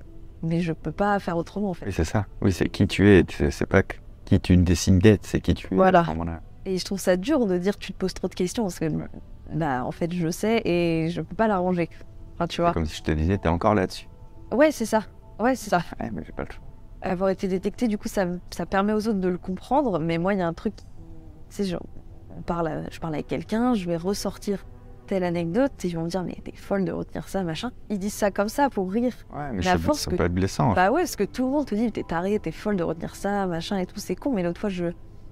mais 0.44 0.62
je 0.62 0.74
peux 0.74 0.92
pas 0.92 1.18
faire 1.20 1.38
autrement, 1.38 1.70
en 1.72 1.74
fait. 1.74 1.86
Oui, 1.86 1.92
c'est 1.94 2.04
ça. 2.06 2.26
Oui, 2.42 2.52
c'est 2.52 2.70
qui 2.70 2.88
tu 2.88 3.10
es. 3.10 3.24
C'est 3.30 3.52
c'est 3.52 3.66
pas 3.66 3.84
qui 4.26 4.40
tu 4.40 4.56
dessines 4.58 5.00
d'être, 5.00 5.26
c'est 5.26 5.42
qui 5.42 5.54
tu 5.54 5.68
es. 5.72 5.76
Voilà. 5.76 6.06
Et 6.66 6.78
je 6.78 6.86
trouve 6.86 7.00
ça 7.00 7.18
dur 7.18 7.46
de 7.48 7.58
dire 7.58 7.78
tu 7.78 7.92
te 7.94 7.98
poses 7.98 8.14
trop 8.14 8.28
de 8.28 8.36
questions 8.36 8.64
parce 8.64 8.80
que, 8.80 8.86
bah, 9.54 9.84
en 9.84 9.92
fait, 9.92 10.12
je 10.14 10.30
sais 10.30 10.62
et 10.66 11.10
je 11.10 11.22
peux 11.22 11.36
pas 11.36 11.48
l'arranger. 11.48 11.90
Enfin, 12.36 12.48
tu 12.48 12.58
C'est 12.58 12.62
vois. 12.62 12.74
comme 12.74 12.86
si 12.86 12.98
je 12.98 13.04
te 13.04 13.12
disais, 13.12 13.38
t'es 13.38 13.50
encore 13.50 13.74
là-dessus. 13.76 14.08
Ouais, 14.52 14.72
c'est 14.72 14.86
ça. 14.86 15.04
Ouais, 15.40 15.56
c'est 15.56 15.70
ça. 15.72 15.82
Ouais, 16.00 16.10
mais 16.14 16.22
j'ai 16.26 16.32
pas 16.34 16.44
le 16.44 16.52
choix. 16.52 16.64
avoir 17.02 17.30
été 17.30 17.48
détecté, 17.48 17.88
du 17.88 17.98
coup, 17.98 18.08
ça, 18.08 18.26
ça 18.52 18.66
permet 18.68 18.94
aux 18.94 19.08
autres 19.08 19.20
de 19.20 19.28
le 19.28 19.38
comprendre. 19.40 19.98
Mais 20.00 20.18
moi, 20.20 20.34
il 20.36 20.40
y 20.40 20.44
a 20.44 20.48
un 20.48 20.54
truc, 20.54 20.76
tu 20.78 20.84
sais, 21.50 21.64
genre, 21.66 21.82
on 22.38 22.42
parle, 22.44 22.68
à- 22.68 22.90
je 22.92 23.00
parle 23.00 23.16
avec 23.16 23.28
quelqu'un, 23.28 23.74
je 23.74 23.86
vais 23.88 23.98
ressortir 23.98 24.66
telle 25.12 25.24
anecdote, 25.26 25.74
et 25.84 25.88
ils 25.90 25.96
vont 25.98 26.04
me 26.04 26.10
dire, 26.10 26.24
mais 26.24 26.38
t'es 26.42 26.54
folle 26.56 26.86
de 26.86 26.92
retenir 26.94 27.28
ça, 27.28 27.44
machin. 27.44 27.72
Ils 27.90 28.00
disent 28.00 28.14
ça 28.14 28.32
comme 28.32 28.48
ça 28.48 28.70
pour 28.70 28.90
rire. 28.90 29.12
Ouais, 29.36 29.52
mais 29.52 29.62
je 29.62 29.68
sais, 29.70 29.78
force 29.78 30.00
ça 30.00 30.12
que- 30.12 30.16
peut 30.16 30.24
être 30.24 30.34
blessant. 30.34 30.72
Bah 30.74 30.90
ouais, 30.90 31.02
parce 31.02 31.18
que 31.18 31.26
tout 31.26 31.44
le 31.46 31.52
monde 31.52 31.66
te 31.66 31.76
dit, 31.76 31.92
t'es 31.92 32.04
taré, 32.04 32.40
t'es 32.40 32.52
folle 32.52 32.78
de 32.78 32.84
retenir 32.84 33.14
ça, 33.16 33.46
machin 33.46 33.78
et 33.78 33.86
tout, 33.86 34.00
c'est 34.00 34.16
con. 34.16 34.32
Mais 34.32 34.42
l'autre 34.42 34.62
fois, 34.62 34.70
je 34.70 34.86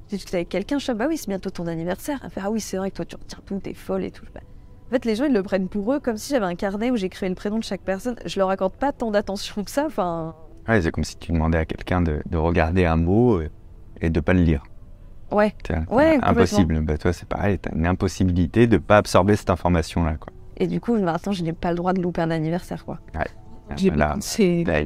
discutais 0.09 0.35
avec 0.37 0.49
quelqu'un, 0.49 0.79
je 0.79 0.91
dis, 0.91 0.97
bah 0.97 1.05
oui, 1.07 1.15
c'est 1.17 1.29
bientôt 1.29 1.49
ton 1.49 1.65
anniversaire. 1.67 2.19
Elle 2.25 2.29
fait, 2.29 2.41
ah 2.43 2.51
oui, 2.51 2.59
c'est 2.59 2.75
vrai 2.75 2.91
que 2.91 2.97
toi, 2.97 3.05
tu 3.05 3.15
retiens 3.15 3.39
tout, 3.45 3.57
t'es 3.59 3.73
folle 3.73 4.03
et 4.03 4.11
tout. 4.11 4.25
Fais, 4.33 4.41
En 4.87 4.89
fait, 4.91 5.05
les 5.05 5.15
gens, 5.15 5.23
ils 5.23 5.33
le 5.33 5.43
prennent 5.43 5.69
pour 5.69 5.93
eux 5.93 6.01
comme 6.01 6.17
si 6.17 6.33
j'avais 6.33 6.45
un 6.45 6.55
carnet 6.55 6.91
où 6.91 6.97
j'écrivais 6.97 7.29
le 7.29 7.35
prénom 7.35 7.57
de 7.57 7.63
chaque 7.63 7.81
personne. 7.81 8.15
Je 8.25 8.37
leur 8.37 8.49
accorde 8.49 8.73
pas 8.73 8.91
tant 8.91 9.11
d'attention 9.11 9.63
que 9.63 9.71
ça. 9.71 9.85
Enfin, 9.85 10.35
Ouais, 10.67 10.81
c'est 10.81 10.91
comme 10.91 11.05
si 11.05 11.15
tu 11.15 11.31
demandais 11.31 11.57
à 11.59 11.65
quelqu'un 11.65 12.01
de, 12.01 12.21
de 12.29 12.37
regarder 12.37 12.83
un 12.85 12.97
mot 12.97 13.39
et 14.01 14.09
de 14.09 14.19
pas 14.19 14.33
le 14.33 14.41
lire. 14.41 14.63
Ouais, 15.31 15.53
C'est 15.65 15.89
Ouais, 15.89 16.19
impossible. 16.21 16.79
Bah, 16.81 16.97
toi, 16.97 17.13
c'est 17.13 17.27
pareil. 17.27 17.59
T'as 17.59 17.71
une 17.75 17.85
impossibilité 17.87 18.67
de 18.67 18.77
pas 18.77 18.97
absorber 18.97 19.35
cette 19.35 19.49
information-là. 19.49 20.15
Quoi. 20.19 20.33
Et 20.57 20.67
du 20.67 20.79
coup, 20.79 20.95
maintenant, 20.97 21.31
je 21.31 21.43
n'ai 21.43 21.53
pas 21.53 21.71
le 21.71 21.77
droit 21.77 21.93
de 21.93 22.01
louper 22.01 22.21
un 22.21 22.31
anniversaire, 22.31 22.85
quoi. 22.85 22.99
Là, 23.13 23.23
là, 23.95 24.15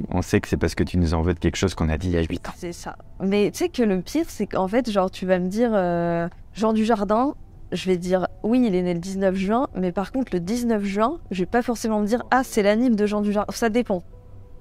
on 0.09 0.21
sait 0.21 0.41
que 0.41 0.47
c'est 0.47 0.57
parce 0.57 0.75
que 0.75 0.83
tu 0.83 0.97
nous 0.97 1.13
en 1.13 1.21
veux 1.21 1.33
de 1.33 1.39
quelque 1.39 1.55
chose 1.55 1.73
qu'on 1.73 1.89
a 1.89 1.97
dit 1.97 2.09
il 2.09 2.13
y 2.13 2.17
a 2.17 2.21
8 2.21 2.49
ans. 2.49 2.53
c'est 2.55 2.73
ça. 2.73 2.95
Mais 3.21 3.49
tu 3.51 3.59
sais 3.59 3.69
que 3.69 3.81
le 3.81 4.01
pire, 4.01 4.25
c'est 4.27 4.47
qu'en 4.47 4.67
fait, 4.67 4.89
genre, 4.89 5.09
tu 5.09 5.25
vas 5.25 5.39
me 5.39 5.47
dire 5.47 5.71
euh, 5.73 6.27
Jean 6.53 6.73
du 6.73 6.83
Jardin, 6.85 7.33
je 7.71 7.89
vais 7.89 7.97
dire 7.97 8.27
oui, 8.43 8.63
il 8.67 8.75
est 8.75 8.81
né 8.81 8.93
le 8.93 8.99
19 8.99 9.35
juin, 9.35 9.67
mais 9.75 9.91
par 9.91 10.11
contre, 10.11 10.33
le 10.33 10.39
19 10.39 10.83
juin, 10.83 11.19
je 11.31 11.39
vais 11.39 11.45
pas 11.47 11.61
forcément 11.61 12.01
me 12.01 12.05
dire 12.05 12.23
ah, 12.29 12.41
c'est 12.43 12.61
l'anime 12.61 12.95
de 12.95 13.05
Jean 13.05 13.21
du 13.21 13.31
Jardin. 13.31 13.51
Ça 13.53 13.69
dépend. 13.69 14.03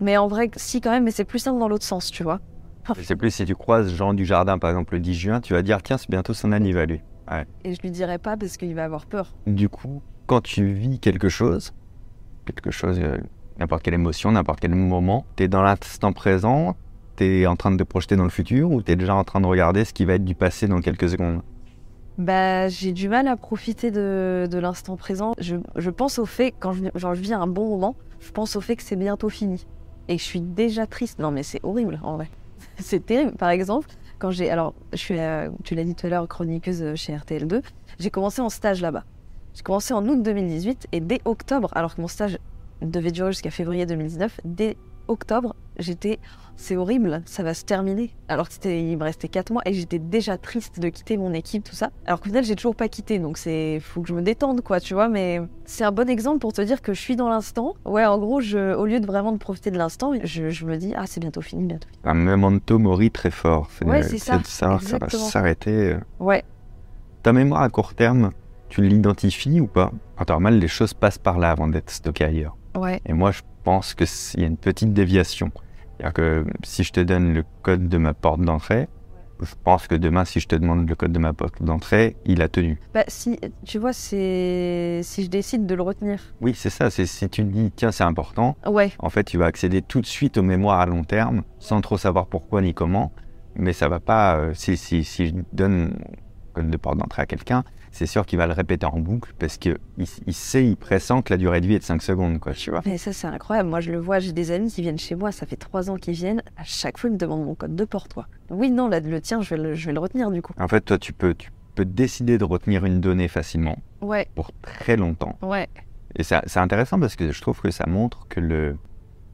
Mais 0.01 0.17
en 0.17 0.29
vrai, 0.29 0.51
si, 0.57 0.81
quand 0.81 0.91
même, 0.91 1.05
mais 1.05 1.11
c'est 1.11 1.25
plus 1.25 1.39
simple 1.39 1.59
dans 1.59 1.69
l'autre 1.69 1.85
sens, 1.85 2.11
tu 2.11 2.23
vois. 2.23 2.41
C'est 3.03 3.17
plus 3.17 3.31
si 3.31 3.45
tu 3.45 3.55
croises 3.55 3.95
Jean 3.95 4.15
du 4.15 4.25
Jardin, 4.25 4.59
par 4.59 4.71
exemple, 4.71 4.95
le 4.95 5.01
10 5.01 5.15
juin, 5.15 5.41
tu 5.41 5.53
vas 5.53 5.63
dire 5.63 5.83
tiens, 5.83 5.99
c'est 5.99 6.11
bientôt 6.11 6.35
son 6.35 6.53
anniversaire. 6.53 6.89
lui. 6.89 7.01
Et 7.65 7.75
je 7.75 7.81
lui 7.81 7.91
dirai 7.91 8.19
pas 8.19 8.37
parce 8.37 8.57
qu'il 8.57 8.75
va 8.75 8.85
avoir 8.85 9.07
peur. 9.07 9.33
Du 9.47 9.69
coup, 9.69 10.03
quand 10.27 10.41
tu 10.41 10.67
vis 10.67 10.99
quelque 10.99 11.29
chose, 11.29 11.73
quelque 12.45 12.71
chose, 12.71 12.99
euh, 13.01 13.19
n'importe 13.59 13.83
quelle 13.83 13.95
émotion, 13.95 14.33
n'importe 14.33 14.61
quel 14.61 14.75
moment, 14.75 15.25
tu 15.37 15.45
es 15.45 15.49
dans 15.49 15.63
l'instant 15.63 16.13
présent, 16.13 16.77
tu 17.17 17.25
es 17.25 17.47
en 17.47 17.57
train 17.57 17.71
de 17.71 17.77
te 17.77 17.85
projeter 17.85 18.17
dans 18.17 18.25
le 18.25 18.31
futur 18.31 18.71
ou 18.71 18.83
tu 18.83 18.93
es 18.93 18.97
déjà 18.97 19.15
en 19.15 19.25
train 19.25 19.41
de 19.41 19.47
regarder 19.47 19.85
ce 19.85 19.93
qui 19.93 20.05
va 20.05 20.15
être 20.15 20.25
du 20.25 20.35
passé 20.35 20.69
dans 20.69 20.81
quelques 20.81 21.09
secondes? 21.09 21.43
Bah, 22.19 22.69
j'ai 22.69 22.93
du 22.93 23.09
mal 23.09 23.27
à 23.27 23.37
profiter 23.37 23.91
de, 23.91 24.47
de 24.51 24.59
l'instant 24.59 24.97
présent. 24.97 25.33
Je, 25.39 25.57
je, 25.77 25.91
pense 25.91 26.19
au 26.19 26.27
fait, 26.27 26.53
quand 26.59 26.73
je, 26.73 26.85
genre, 26.95 27.15
je 27.15 27.23
vis 27.23 27.33
un 27.33 27.47
bon 27.47 27.69
moment, 27.71 27.97
je 28.21 28.31
pense 28.33 28.55
au 28.57 28.61
fait 28.61 28.77
que 28.77 28.83
c'est 28.83 28.97
bientôt 28.97 29.31
fini. 29.31 29.67
Et 30.09 30.19
je 30.19 30.23
suis 30.23 30.41
déjà 30.41 30.87
triste. 30.87 31.21
Non, 31.21 31.31
mais 31.31 31.43
c'est 31.43 31.61
horrible, 31.63 32.01
en 32.03 32.17
vrai. 32.17 32.29
C'est 32.83 33.05
terrible. 33.05 33.33
Par 33.33 33.51
exemple, 33.51 33.89
quand 34.19 34.31
j'ai. 34.31 34.51
Alors, 34.51 34.75
je 34.93 34.99
suis, 34.99 35.19
euh, 35.19 35.49
tu 35.65 35.75
l'as 35.75 35.85
dit 35.85 35.95
tout 35.95 36.07
à 36.07 36.11
l'heure, 36.11 36.29
chroniqueuse 36.29 36.95
chez 36.95 37.15
RTL2. 37.15 37.63
J'ai 37.99 38.11
commencé 38.11 38.41
en 38.41 38.49
stage 38.49 38.81
là-bas. 38.81 39.05
J'ai 39.55 39.63
commencé 39.63 39.93
en 39.93 40.07
août 40.09 40.23
2018 40.23 40.89
et 40.93 41.01
dès 41.01 41.21
octobre, 41.25 41.71
alors 41.75 41.95
que 41.95 42.01
mon 42.01 42.09
stage 42.09 42.39
devait 42.81 43.11
durer 43.11 43.33
jusqu'à 43.33 43.51
février 43.51 43.87
2019, 43.87 44.41
dès 44.45 44.77
octobre, 45.09 45.55
j'étais, 45.79 46.19
c'est 46.57 46.77
horrible, 46.77 47.23
ça 47.27 47.43
va 47.43 47.55
se 47.55 47.65
terminer. 47.65 48.15
Alors 48.29 48.49
qu'il 48.49 48.97
me 48.97 49.05
restait 49.05 49.29
4 49.29 49.51
mois 49.53 49.63
et 49.67 49.73
j'étais 49.73 49.99
déjà 49.99 50.39
triste 50.39 50.81
de 50.81 50.89
quitter 50.89 51.17
mon 51.17 51.33
équipe, 51.33 51.65
tout 51.65 51.75
ça. 51.75 51.91
Alors 52.07 52.21
qu'au 52.21 52.27
final, 52.27 52.45
j'ai 52.45 52.57
toujours 52.57 52.77
pas 52.77 52.89
quitté, 52.89 53.19
donc 53.19 53.39
c'est, 53.39 53.81
faut 53.81 54.03
que 54.03 54.09
je 54.09 54.15
me 54.15 54.23
détende, 54.23 54.61
quoi, 54.61 54.81
tu 54.81 54.95
vois. 54.95 55.09
Mais 55.09 55.41
c'est 55.65 55.85
un 55.85 55.93
bon 55.93 56.09
exemple 56.09 56.39
pour 56.39 56.53
te 56.53 56.63
dire 56.63 56.83
que 56.83 56.95
je 56.95 57.01
suis 57.01 57.17
dans 57.17 57.29
l'instant. 57.29 57.75
Ouais, 57.85 58.05
en 58.05 58.19
gros, 58.19 58.41
je, 58.41 58.75
au 58.75 58.87
lieu 58.87 59.01
de 59.01 59.07
vraiment 59.07 59.33
de 59.33 59.39
profiter 59.39 59.71
de 59.71 59.79
l'instant, 59.79 60.13
je, 60.23 60.51
je, 60.51 60.67
me 60.67 60.77
dis, 60.77 60.93
ah, 60.97 61.05
c'est 61.07 61.21
bientôt 61.21 61.41
fini, 61.41 61.65
bientôt 61.65 61.89
fini. 61.89 62.01
Un 62.05 62.15
memento 62.15 62.79
mori 62.79 63.11
très 63.11 63.31
fort. 63.31 63.69
Ouais, 63.85 64.03
c'est 64.03 64.19
ça. 64.19 64.41
ça, 64.45 64.79
ça 64.79 64.99
va 64.99 65.09
s'arrêter. 65.09 65.97
Ouais. 66.21 66.45
Ta 67.23 67.33
mémoire 67.33 67.63
à 67.63 67.69
court 67.69 67.95
terme, 67.95 68.31
tu 68.69 68.83
l'identifies 68.83 69.61
ou 69.61 69.67
pas? 69.67 69.93
En 70.19 70.25
normal, 70.29 70.59
les 70.59 70.69
choses 70.69 70.95
passent 70.95 71.19
par 71.19 71.39
là 71.39 71.51
avant 71.51 71.69
d'être 71.69 71.91
stockées 71.91 72.25
ailleurs. 72.25 72.57
Ouais. 72.75 73.01
Et 73.07 73.13
moi, 73.13 73.31
je 73.31 73.43
pense 73.65 73.95
qu'il 73.95 74.41
y 74.41 74.45
a 74.45 74.47
une 74.47 74.57
petite 74.57 74.93
déviation. 74.93 75.51
C'est-à-dire 76.03 76.15
que 76.15 76.45
si 76.65 76.83
je 76.83 76.91
te 76.91 76.99
donne 76.99 77.33
le 77.33 77.45
code 77.63 77.89
de 77.89 77.97
ma 77.97 78.13
porte 78.13 78.41
d'entrée, 78.41 78.89
je 79.41 79.55
pense 79.63 79.87
que 79.87 79.95
demain, 79.95 80.25
si 80.25 80.41
je 80.41 80.49
te 80.49 80.57
demande 80.57 80.89
le 80.89 80.97
code 80.97 81.13
de 81.13 81.19
ma 81.21 81.33
porte 81.33 81.63
d'entrée, 81.63 82.17
il 82.25 82.43
a 82.43 82.49
tenu. 82.49 82.81
Bah, 82.93 83.05
si, 83.07 83.39
tu 83.65 83.79
vois, 83.79 83.93
c'est 83.93 85.01
si 85.05 85.23
je 85.23 85.31
décide 85.31 85.65
de 85.65 85.75
le 85.77 85.83
retenir. 85.83 86.21
Oui, 86.41 86.55
c'est 86.57 86.71
ça. 86.71 86.91
C'est 86.91 87.07
si 87.07 87.29
tu 87.29 87.45
dis, 87.45 87.71
tiens, 87.77 87.93
c'est 87.93 88.03
important. 88.03 88.57
Ouais. 88.67 88.91
En 88.99 89.11
fait, 89.11 89.23
tu 89.23 89.39
vas 89.39 89.47
accéder 89.47 89.81
tout 89.81 90.01
de 90.01 90.07
suite 90.07 90.39
aux 90.39 90.43
mémoires 90.43 90.81
à 90.81 90.87
long 90.87 91.05
terme, 91.05 91.43
sans 91.61 91.81
trop 91.81 91.99
savoir 91.99 92.27
pourquoi 92.27 92.63
ni 92.63 92.75
comment. 92.75 93.13
Mais 93.55 93.73
ça 93.73 93.89
va 93.89 94.01
pas. 94.01 94.39
Euh, 94.39 94.55
si, 94.55 94.77
si, 94.77 95.05
si 95.05 95.29
je 95.29 95.35
donne 95.53 95.91
le 95.91 96.53
code 96.53 96.71
de 96.71 96.77
porte 96.77 96.99
d'entrée 96.99 97.23
à 97.23 97.27
quelqu'un, 97.27 97.63
c'est 97.93 98.07
sûr 98.07 98.27
qu'il 98.27 98.39
va 98.39 98.47
le 98.47 98.55
répéter 98.55 98.87
en 98.87 98.99
boucle 98.99 99.33
parce 99.39 99.59
qu'il 99.59 99.77
il 99.99 100.35
sait, 100.35 100.67
il 100.67 100.77
pressent 100.77 101.23
que 101.25 101.33
la 101.33 101.37
durée 101.37 101.61
de 101.61 101.67
vie 101.67 101.75
est 101.75 101.79
de 101.79 101.85
5 101.85 102.03
secondes, 102.03 102.41
quoi, 102.41 102.55
tu 102.55 102.71
vois. 102.71 102.81
Mais 102.87 102.99
ça, 102.99 103.13
c'est 103.13 103.27
incroyable. 103.27 103.69
Moi, 103.69 103.81
je 103.81 103.93
le 103.93 103.99
vois, 103.99 104.19
j'ai 104.19 104.33
des 104.33 104.51
amis 104.51 104.73
qui 104.73 104.81
viennent 104.83 104.99
chez 104.99 105.15
moi, 105.15 105.31
ça 105.31 105.47
fait 105.47 105.57
3 105.57 105.91
ans 105.91 105.97
qu'ils 105.97 106.15
viennent. 106.15 106.43
À 106.57 106.65
chaque 106.65 106.99
fois, 106.99 107.11
ils 107.11 107.13
me 107.13 107.19
demandent 107.19 107.45
mon 107.45 107.55
code 107.55 107.77
de 107.77 107.85
porte, 107.85 108.15
quoi. 108.15 108.27
Oui, 108.51 108.71
non, 108.71 108.89
là, 108.89 109.01
le 109.01 109.21
tien, 109.21 109.43
je 109.43 109.51
vais 109.55 109.63
le, 109.63 109.75
je 109.75 109.87
vais 109.87 109.93
le 109.93 110.01
retenir, 110.01 110.31
du 110.31 110.41
coup. 110.43 110.55
En 110.59 110.69
fait, 110.69 110.81
toi, 110.81 110.99
tu 110.99 111.13
peux, 111.13 111.35
tu 111.35 111.51
peux 111.75 111.85
décider 111.85 112.39
de 112.39 112.45
retenir 112.45 112.85
une 112.87 113.01
donnée 113.01 113.29
facilement. 113.29 113.77
Ouais. 114.01 114.27
Pour 114.35 114.51
très 114.63 114.97
longtemps. 114.97 115.39
Ouais. 115.43 115.69
Et 116.17 116.23
c'est 116.25 116.59
intéressant 116.59 116.99
parce 116.99 117.17
que 117.17 117.31
je 117.31 117.41
trouve 117.41 117.61
que 117.61 117.71
ça 117.71 117.85
montre 117.87 118.27
que 118.29 118.41
le, 118.41 118.77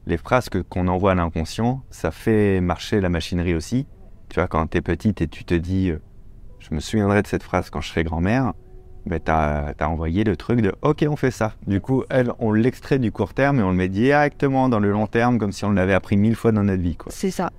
les 0.05 0.17
phrases 0.17 0.49
qu'on 0.69 0.87
envoie 0.87 1.11
à 1.11 1.15
l'inconscient, 1.15 1.83
ça 1.89 2.11
fait 2.11 2.61
marcher 2.61 3.01
la 3.01 3.09
machinerie 3.09 3.53
aussi. 3.53 3.85
Tu 4.29 4.35
vois, 4.35 4.47
quand 4.47 4.65
t'es 4.67 4.81
petite 4.81 5.21
et 5.21 5.27
tu 5.27 5.43
te 5.43 5.53
dis, 5.53 5.89
euh, 5.89 6.01
je 6.59 6.73
me 6.73 6.79
souviendrai 6.79 7.21
de 7.21 7.27
cette 7.27 7.43
phrase 7.43 7.69
quand 7.69 7.81
je 7.81 7.89
serai 7.89 8.03
grand-mère, 8.03 8.53
ben, 9.05 9.19
tu 9.23 9.31
as, 9.31 9.73
envoyé 9.81 10.23
le 10.23 10.35
truc 10.35 10.61
de 10.61 10.73
OK, 10.81 11.05
on 11.09 11.15
fait 11.15 11.31
ça. 11.31 11.53
Du 11.65 11.81
coup, 11.81 12.03
elle, 12.09 12.31
on 12.39 12.51
l'extrait 12.51 12.99
du 12.99 13.11
court 13.11 13.33
terme 13.33 13.59
et 13.59 13.63
on 13.63 13.69
le 13.69 13.75
met 13.75 13.89
directement 13.89 14.69
dans 14.69 14.79
le 14.79 14.91
long 14.91 15.07
terme 15.07 15.39
comme 15.39 15.51
si 15.51 15.65
on 15.65 15.71
l'avait 15.71 15.93
appris 15.93 16.17
mille 16.17 16.35
fois 16.35 16.51
dans 16.51 16.63
notre 16.63 16.81
vie. 16.81 16.97
C'est 17.07 17.31
ça. 17.31 17.51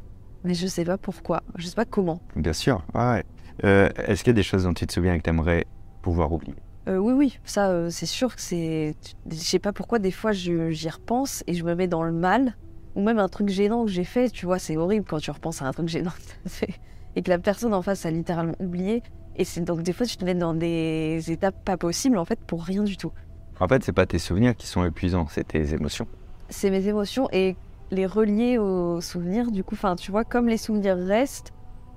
Mais 0.45 0.55
je 0.55 0.67
sais 0.67 0.85
pas 0.85 0.97
pourquoi. 0.97 1.43
Je 1.57 1.67
sais 1.67 1.75
pas 1.75 1.85
comment. 1.85 2.21
Bien 2.37 2.53
sûr. 2.53 2.83
Ouais. 2.95 3.25
Euh, 3.65 3.89
Est-ce 4.07 4.23
qu'il 4.23 4.31
y 4.31 4.35
a 4.35 4.35
des 4.35 4.43
choses 4.43 4.65
dont 4.65 4.75
tu 4.75 4.87
te 4.87 4.93
souviens 4.93 5.15
et 5.15 5.19
que 5.19 5.25
tu 5.25 5.31
aimerais 5.31 5.67
pouvoir 6.03 6.33
oublier? 6.33 6.55
Euh, 6.89 6.97
oui, 6.97 7.13
oui, 7.13 7.39
ça, 7.45 7.69
euh, 7.69 7.91
c'est 7.91 8.07
sûr 8.07 8.35
que 8.35 8.41
c'est. 8.41 8.95
Je 9.31 9.37
sais 9.37 9.59
pas 9.59 9.73
pourquoi, 9.73 9.99
des 9.99 10.11
fois, 10.11 10.33
j'y 10.33 10.89
repense 10.89 11.45
et 11.47 11.55
je 11.55 11.65
me 11.65 11.75
mets 11.75 11.89
dans 11.89 12.03
le 12.03 12.13
mal. 12.13 12.57
Ou 12.97 13.03
même 13.03 13.19
un 13.19 13.29
truc 13.29 13.49
gênant 13.49 13.85
que 13.85 13.91
j'ai 13.91 14.05
fait, 14.05 14.31
tu 14.31 14.47
vois, 14.47 14.59
c'est 14.59 14.77
horrible 14.77 15.07
quand 15.09 15.21
tu 15.21 15.31
repenses 15.31 15.63
à 15.63 15.67
un 15.67 15.73
truc 15.73 15.89
gênant 15.89 16.11
et 17.17 17.23
que 17.23 17.31
la 17.31 17.39
personne 17.39 17.75
en 17.75 17.83
face 17.83 18.07
a 18.07 18.11
littéralement 18.11 18.55
oublié. 18.61 19.03
Et 19.37 19.45
c'est 19.45 19.61
donc 19.61 19.83
des 19.83 19.93
fois, 19.93 20.07
je 20.07 20.17
te 20.17 20.25
mets 20.25 20.35
dans 20.35 20.55
des 20.55 21.31
étapes 21.31 21.65
pas 21.65 21.77
possibles, 21.77 22.19
en 22.19 22.25
fait, 22.25 22.39
pour 22.47 22.63
rien 22.63 22.83
du 22.83 22.97
tout. 22.97 23.13
En 23.61 23.69
fait, 23.69 23.85
c'est 23.85 23.93
pas 23.93 24.07
tes 24.07 24.19
souvenirs 24.19 24.57
qui 24.57 24.67
sont 24.67 24.85
épuisants, 24.85 25.27
c'est 25.29 25.47
tes 25.47 25.75
émotions. 25.75 26.07
C'est 26.49 26.71
mes 26.71 26.89
émotions 26.89 27.29
et 27.33 27.57
les 27.91 28.07
relier 28.07 28.59
aux 28.59 29.01
souvenirs, 29.01 29.51
du 29.51 29.65
coup, 29.65 29.75
enfin, 29.75 29.97
tu 29.97 30.11
vois, 30.11 30.25
comme 30.25 30.49
les 30.49 30.57
souvenirs 30.57 30.97
restent, 30.97 31.53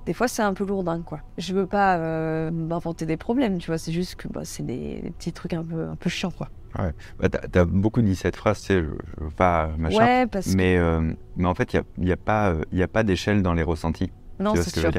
des 0.06 0.12
fois, 0.12 0.28
c'est 0.28 0.42
un 0.42 0.52
peu 0.52 0.64
lourdin, 0.64 1.00
quoi. 1.00 1.20
Je 1.38 1.54
veux 1.54 1.66
pas 1.66 1.96
euh, 1.96 2.50
m'inventer 2.50 3.06
des 3.06 3.16
problèmes, 3.16 3.58
tu 3.58 3.68
vois, 3.68 3.78
c'est 3.78 3.92
juste 3.92 4.16
que 4.16 4.28
bah, 4.28 4.42
c'est 4.44 4.64
des, 4.64 5.12
petits 5.16 5.32
trucs 5.32 5.54
un 5.54 5.64
peu, 5.64 5.88
un 5.88 5.96
peu 5.96 6.10
chiants, 6.10 6.30
quoi. 6.30 6.48
Ouais, 6.78 6.92
bah, 7.18 7.28
t'as 7.28 7.60
as 7.60 7.64
beaucoup 7.64 8.02
dit 8.02 8.16
cette 8.16 8.36
phrase, 8.36 8.60
tu 8.60 8.66
sais, 8.66 8.82
je, 8.82 9.24
veux 9.24 9.30
pas 9.30 9.70
machin. 9.78 9.98
Ouais, 9.98 10.26
parce 10.26 10.54
mais, 10.54 10.76
euh, 10.76 11.12
mais 11.36 11.46
en 11.46 11.54
fait, 11.54 11.72
il 11.72 11.82
n'y 11.98 12.06
a, 12.06 12.10
y 12.10 12.12
a, 12.12 12.16
pas, 12.16 12.54
y 12.72 12.82
a 12.82 12.88
pas 12.88 13.02
d'échelle 13.02 13.42
dans 13.42 13.54
les 13.54 13.62
ressentis. 13.62 14.10
Non, 14.38 14.54
c'est 14.54 14.70
sûr. 14.70 14.90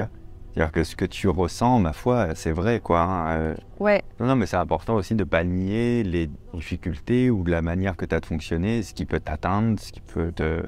C'est-à-dire 0.56 0.72
que 0.72 0.84
ce 0.86 0.96
que 0.96 1.04
tu 1.04 1.28
ressens, 1.28 1.80
ma 1.80 1.92
foi, 1.92 2.30
c'est 2.34 2.54
vrai, 2.54 2.80
quoi. 2.80 3.02
Hein, 3.02 3.38
euh. 3.38 3.56
Ouais. 3.82 4.04
Non, 4.22 4.28
non, 4.28 4.36
mais 4.38 4.46
c'est 4.46 4.56
important 4.56 4.96
aussi 4.96 5.14
de 5.14 5.26
ne 5.26 5.30
pas 5.30 5.44
nier 5.44 6.02
les 6.04 6.30
difficultés 6.54 7.30
ou 7.30 7.44
la 7.44 7.62
manière 7.62 7.98
que 7.98 8.06
tu 8.06 8.16
as 8.16 8.22
de 8.22 8.26
fonctionner, 8.26 8.82
ce 8.82 8.94
qui 8.94 9.06
peut 9.06 9.20
t'atteindre, 9.20 9.78
ce 9.80 9.92
qui 9.92 10.00
peut 10.00 10.32
te. 10.32 10.64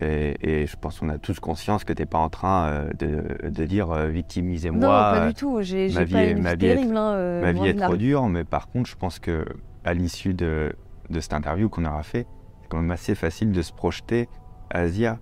Et, 0.00 0.66
je 0.66 0.76
pense 0.76 1.00
qu'on 1.00 1.08
a 1.08 1.18
tous 1.18 1.40
conscience 1.40 1.84
que 1.84 1.92
tu 1.92 2.00
n'es 2.00 2.06
pas 2.06 2.18
en 2.18 2.30
train 2.30 2.68
euh, 2.68 2.90
de, 2.98 3.48
de, 3.50 3.64
dire 3.66 3.90
euh, 3.90 4.06
victimisez-moi. 4.06 4.80
Non, 4.80 5.18
pas 5.20 5.26
du 5.26 5.34
tout. 5.34 5.58
J'ai 5.60 5.90
ma 5.90 6.04
vie, 6.04 6.12
pas 6.14 6.24
une 6.24 6.40
ma 6.40 6.54
vie 6.54 6.60
terrible, 6.60 6.94
est, 6.94 6.98
hein, 6.98 7.40
ma 7.40 7.52
vie 7.52 7.66
est 7.66 7.74
trop 7.74 7.96
dure, 7.96 8.28
mais 8.28 8.44
par 8.44 8.68
contre, 8.68 8.88
je 8.88 8.96
pense 8.96 9.18
que 9.18 9.44
à 9.84 9.92
l'issue 9.92 10.34
de, 10.34 10.72
de 11.10 11.20
cette 11.20 11.34
interview 11.34 11.68
qu'on 11.68 11.84
aura 11.84 12.04
fait, 12.04 12.26
c'est 12.62 12.68
quand 12.68 12.78
même 12.78 12.92
assez 12.92 13.14
facile 13.14 13.50
de 13.52 13.60
se 13.60 13.72
projeter 13.72 14.28
à 14.70 14.86
se 14.86 14.92
dire 14.92 15.18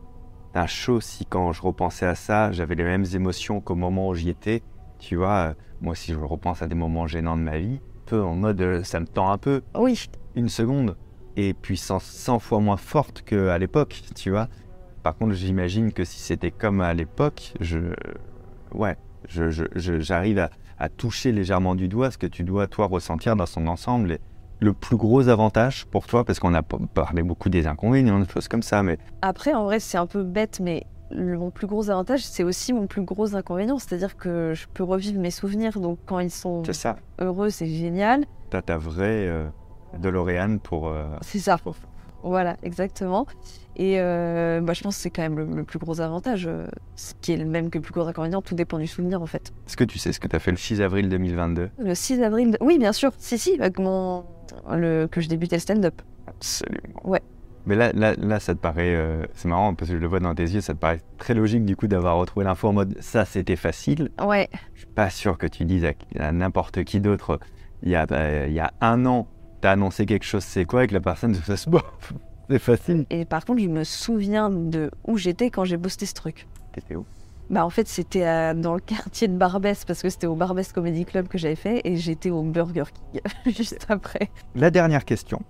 un 0.57 0.67
chaud 0.67 1.01
si 1.01 1.27
quand 1.27 1.53
je 1.53 1.63
repensais 1.63 2.07
à 2.07 2.15
ça, 2.15 2.53
j'avais 2.53 2.75
les 2.75 2.85
mêmes 2.85 3.07
émotions 3.15 3.61
qu'au 3.61 3.75
moment 3.75 4.09
où 4.09 4.15
j'y 4.15 4.31
étais. 4.31 4.63
Tu 4.99 5.17
vois, 5.17 5.51
euh, 5.51 5.55
moi 5.81 5.95
si 5.95 6.13
je 6.13 6.19
repense 6.19 6.63
à 6.63 6.67
des 6.67 6.75
moments 6.75 7.07
gênants 7.07 7.37
de 7.37 7.43
ma 7.43 7.59
vie, 7.59 7.81
peu 8.07 8.23
en 8.23 8.35
mode 8.35 8.61
euh, 8.61 8.83
ça 8.83 9.01
me 9.01 9.07
tend 9.07 9.31
un 9.31 9.39
peu. 9.39 9.63
Oui. 9.75 10.07
Une 10.35 10.49
seconde. 10.49 10.97
Et 11.37 11.53
puissance 11.53 12.05
100 12.05 12.39
fois 12.39 12.61
moins 12.61 12.79
forte 12.79 13.23
qu'à 13.23 13.59
l'époque, 13.59 14.03
tu 14.15 14.31
vois. 14.31 14.49
Par 15.03 15.17
contre, 15.17 15.35
j'imagine 15.35 15.93
que 15.93 16.05
si 16.05 16.19
c'était 16.19 16.51
comme 16.51 16.81
à 16.81 16.95
l'époque, 16.95 17.53
je. 17.61 17.79
Ouais, 18.75 18.97
j'arrive 19.29 19.69
je, 19.77 20.01
je, 20.01 20.41
à, 20.41 20.51
à, 20.79 20.89
toucher 20.89 21.33
légèrement 21.33 21.75
du 21.75 21.89
doigt 21.89 22.11
ce 22.11 22.19
que 22.19 22.27
tu 22.27 22.43
dois, 22.43 22.67
toi, 22.67 22.87
ressentir 22.87 23.37
dans 23.37 23.47
son 23.47 23.67
ensemble. 23.67 24.13
Et, 24.13 24.21
le 24.61 24.73
plus 24.73 24.97
gros 24.97 25.29
avantage 25.29 25.87
pour 25.87 26.07
toi 26.07 26.25
Parce 26.25 26.39
qu'on 26.39 26.55
a 26.55 26.63
parlé 26.63 27.23
beaucoup 27.23 27.49
des 27.49 27.67
inconvénients, 27.67 28.19
des 28.19 28.29
choses 28.29 28.49
comme 28.49 28.63
ça, 28.63 28.83
mais... 28.83 28.99
Après, 29.23 29.55
en 29.55 29.65
vrai, 29.65 29.81
c'est 29.81 29.99
un 29.99 30.07
peu 30.07 30.23
bête, 30.23 30.61
mais 30.61 30.87
mon 31.11 31.51
plus 31.51 31.67
gros 31.67 31.91
avantage, 31.91 32.25
c'est 32.25 32.43
aussi 32.43 32.73
mon 32.73 32.87
plus 32.87 33.03
gros 33.03 33.35
inconvénient. 33.37 33.79
C'est-à-dire 33.79 34.17
que 34.17 34.53
je 34.55 34.67
peux 34.73 34.83
revivre 34.83 35.21
mes 35.21 35.31
souvenirs, 35.31 35.79
donc 35.81 35.99
quand 36.07 36.19
ils 36.19 36.31
sont 36.31 36.63
ça. 36.73 36.97
heureux, 37.21 37.51
c'est 37.51 37.67
génial. 37.67 38.25
T'as 38.51 38.63
ta 38.63 38.79
vraie 38.79 39.27
euh, 39.29 39.47
DeLorean 39.99 40.59
pour... 40.59 40.89
Euh, 40.89 41.05
c'est 41.21 41.39
ça. 41.39 41.59
Voilà, 42.27 42.57
exactement. 42.65 43.25
Et 43.77 44.01
euh, 44.01 44.61
bah, 44.61 44.73
je 44.73 44.83
pense 44.83 44.97
que 44.97 45.03
c'est 45.03 45.11
quand 45.11 45.23
même 45.23 45.55
le, 45.55 45.63
plus 45.63 45.79
gros 45.79 46.01
avantage, 46.01 46.47
euh, 46.47 46.67
ce 46.97 47.13
qui 47.21 47.33
est 47.33 47.37
le 47.37 47.45
même 47.45 47.71
que 47.71 47.79
le 47.79 47.83
plus 47.83 47.93
gros 47.93 48.07
inconvénient, 48.07 48.43
tout 48.43 48.57
dépend 48.57 48.79
du 48.79 48.89
souvenir 48.89 49.23
en 49.23 49.27
fait. 49.27 49.53
Est-ce 49.69 49.77
que 49.77 49.85
tu 49.85 49.99
sais 49.99 50.13
ce 50.13 50.19
que 50.19 50.27
tu 50.27 50.35
as 50.35 50.41
fait 50.41 50.51
le 50.51 50.57
6 50.57 50.81
avril 50.83 51.09
2022 51.09 51.71
Le 51.79 51.95
6 51.95 52.23
avril, 52.23 52.57
oui 52.61 52.79
bien 52.79 52.93
sûr, 52.93 53.13
si 53.19 53.39
si, 53.39 53.55
avec 53.61 53.79
mon... 53.79 54.25
le... 54.71 55.07
que 55.07 55.21
je 55.21 55.29
débutais 55.29 55.57
le 55.57 55.61
stand-up. 55.61 56.03
Absolument. 56.27 57.01
Ouais. 57.05 57.23
Mais 57.67 57.77
là, 57.77 57.93
là, 57.93 58.15
là 58.19 58.41
ça 58.41 58.55
te 58.55 58.61
paraît, 58.61 58.95
euh, 58.97 59.25
c'est 59.35 59.49
marrant 59.49 59.75
parce 59.75 59.91
que 59.91 59.97
je 59.97 60.01
le 60.01 60.09
vois 60.09 60.21
dans 60.21 60.35
tes 60.35 60.45
yeux, 60.45 60.61
ça 60.61 60.75
te 60.75 60.79
paraît 60.79 61.01
très 61.19 61.35
logique 61.35 61.65
du 61.65 61.77
coup 61.77 61.87
d'avoir 61.87 62.17
retrouvé 62.17 62.45
l'info 62.45 62.69
en 62.69 62.73
mode 62.73 62.97
ça 63.01 63.25
c'était 63.25 63.57
facile. 63.57 64.11
Ouais. 64.21 64.49
Je 64.75 64.81
suis 64.81 64.89
pas 64.89 65.11
sûr 65.11 65.39
que 65.39 65.47
tu 65.47 65.65
dises 65.65 65.87
à, 66.19 66.33
n'importe 66.33 66.83
qui 66.83 66.99
d'autre, 66.99 67.39
il, 67.83 67.91
y 67.91 67.95
a, 67.95 68.07
bah, 68.07 68.47
il 68.47 68.53
y 68.53 68.61
a 68.61 68.73
un 68.81 69.07
an, 69.07 69.29
tu 69.67 69.69
as 69.69 69.73
annoncé 69.73 70.07
quelque 70.07 70.25
chose, 70.25 70.45
c'est 70.45 70.65
quoi, 70.65 70.85
et 70.85 70.87
que 70.87 70.95
la 70.95 71.01
personne 71.01 71.35
se 71.35 71.41
fasse 71.41 71.67
c'est 72.49 72.59
facile. 72.61 73.05
Et 73.11 73.25
par 73.25 73.45
contre, 73.45 73.61
je 73.61 73.67
me 73.69 73.83
souviens 73.83 74.49
de 74.49 74.93
où 75.05 75.19
j'étais 75.19 75.51
quand 75.51 75.65
j'ai 75.65 75.77
posté 75.77 76.07
ce 76.07 76.15
truc. 76.15 76.47
T'étais 76.73 76.95
où? 76.95 77.05
Bah 77.51 77.65
en 77.65 77.71
fait 77.71 77.87
c'était 77.87 78.55
dans 78.55 78.75
le 78.75 78.81
quartier 78.81 79.29
de 79.29 79.37
Barbès 79.37 79.85
parce 79.85 80.03
que 80.03 80.09
c'était 80.09 80.27
au 80.27 80.35
Barbès 80.35 80.73
Comedy 80.73 81.05
Club 81.05 81.29
que 81.29 81.39
j'avais 81.39 81.55
fait 81.55 81.81
et 81.85 81.97
j'étais 81.97 82.31
au 82.31 82.43
Burger 82.43 82.85
King 83.13 83.21
juste 83.55 83.87
après. 83.89 84.31
La 84.57 84.71
dernière 84.71 85.05
question, 85.05 85.41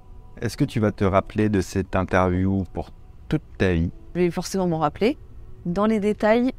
est-ce 0.43 0.59
que 0.59 0.65
tu 0.65 0.79
vas 0.79 0.93
te 0.93 1.05
rappeler 1.05 1.49
de 1.49 1.63
cette 1.63 1.97
interview 1.97 2.65
pour 2.75 2.91
toute 3.29 3.43
ta 3.57 3.73
vie? 3.73 3.91
Je 4.15 4.21
vais 4.21 4.31
forcément 4.31 4.67
m'en 4.67 4.79
rappeler. 4.79 5.17
Dans 5.65 5.87
les 5.87 6.01
détails, 6.01 6.53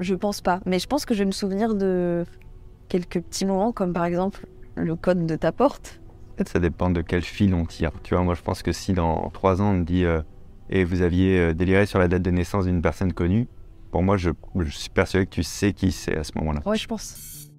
je 0.00 0.14
pense 0.14 0.42
pas. 0.42 0.60
Mais 0.66 0.78
je 0.78 0.86
pense 0.86 1.06
que 1.06 1.14
je 1.14 1.20
vais 1.20 1.26
me 1.26 1.32
souvenir 1.32 1.74
de 1.74 2.26
quelques 2.88 3.20
petits 3.20 3.46
moments, 3.46 3.72
comme 3.72 3.94
par 3.94 4.04
exemple 4.04 4.46
le 4.74 4.94
code 4.96 5.26
de 5.26 5.36
ta 5.36 5.52
porte. 5.52 6.01
Peut-être 6.36 6.48
ça 6.48 6.60
dépend 6.60 6.90
de 6.90 7.02
quel 7.02 7.22
fil 7.22 7.54
on 7.54 7.66
tire. 7.66 7.90
Tu 8.02 8.14
vois, 8.14 8.24
moi 8.24 8.34
je 8.34 8.42
pense 8.42 8.62
que 8.62 8.72
si 8.72 8.92
dans 8.92 9.28
trois 9.30 9.60
ans 9.60 9.70
on 9.70 9.78
me 9.78 9.84
dit 9.84 10.04
euh, 10.04 10.22
et 10.70 10.84
vous 10.84 11.02
aviez 11.02 11.38
euh, 11.38 11.54
déliré 11.54 11.86
sur 11.86 11.98
la 11.98 12.08
date 12.08 12.22
de 12.22 12.30
naissance 12.30 12.64
d'une 12.64 12.80
personne 12.80 13.12
connue, 13.12 13.48
pour 13.90 14.02
moi 14.02 14.16
je, 14.16 14.30
je 14.58 14.70
suis 14.70 14.90
persuadé 14.90 15.26
que 15.26 15.30
tu 15.30 15.42
sais 15.42 15.72
qui 15.72 15.92
c'est 15.92 16.16
à 16.16 16.24
ce 16.24 16.32
moment-là. 16.36 16.60
Ouais, 16.64 16.78
je 16.78 16.86
pense. 16.86 17.50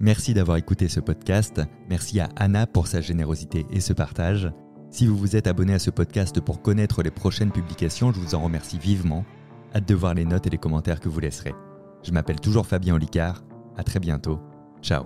Merci 0.00 0.34
d'avoir 0.34 0.58
écouté 0.58 0.88
ce 0.88 1.00
podcast. 1.00 1.62
Merci 1.88 2.20
à 2.20 2.28
Anna 2.36 2.66
pour 2.66 2.88
sa 2.88 3.00
générosité 3.00 3.64
et 3.70 3.80
ce 3.80 3.94
partage. 3.94 4.52
Si 4.90 5.06
vous 5.06 5.16
vous 5.16 5.34
êtes 5.34 5.46
abonné 5.46 5.72
à 5.72 5.78
ce 5.78 5.90
podcast 5.90 6.40
pour 6.40 6.60
connaître 6.60 7.02
les 7.02 7.10
prochaines 7.10 7.50
publications, 7.50 8.12
je 8.12 8.20
vous 8.20 8.34
en 8.34 8.40
remercie 8.40 8.78
vivement. 8.78 9.24
Hâte 9.74 9.88
de 9.88 9.94
voir 9.94 10.12
les 10.12 10.26
notes 10.26 10.46
et 10.46 10.50
les 10.50 10.58
commentaires 10.58 11.00
que 11.00 11.08
vous 11.08 11.20
laisserez. 11.20 11.54
Je 12.04 12.12
m'appelle 12.12 12.40
toujours 12.40 12.66
Fabien 12.66 12.94
Olicard. 12.94 13.42
À 13.76 13.82
très 13.82 13.98
bientôt. 13.98 14.38
Ciao. 14.82 15.04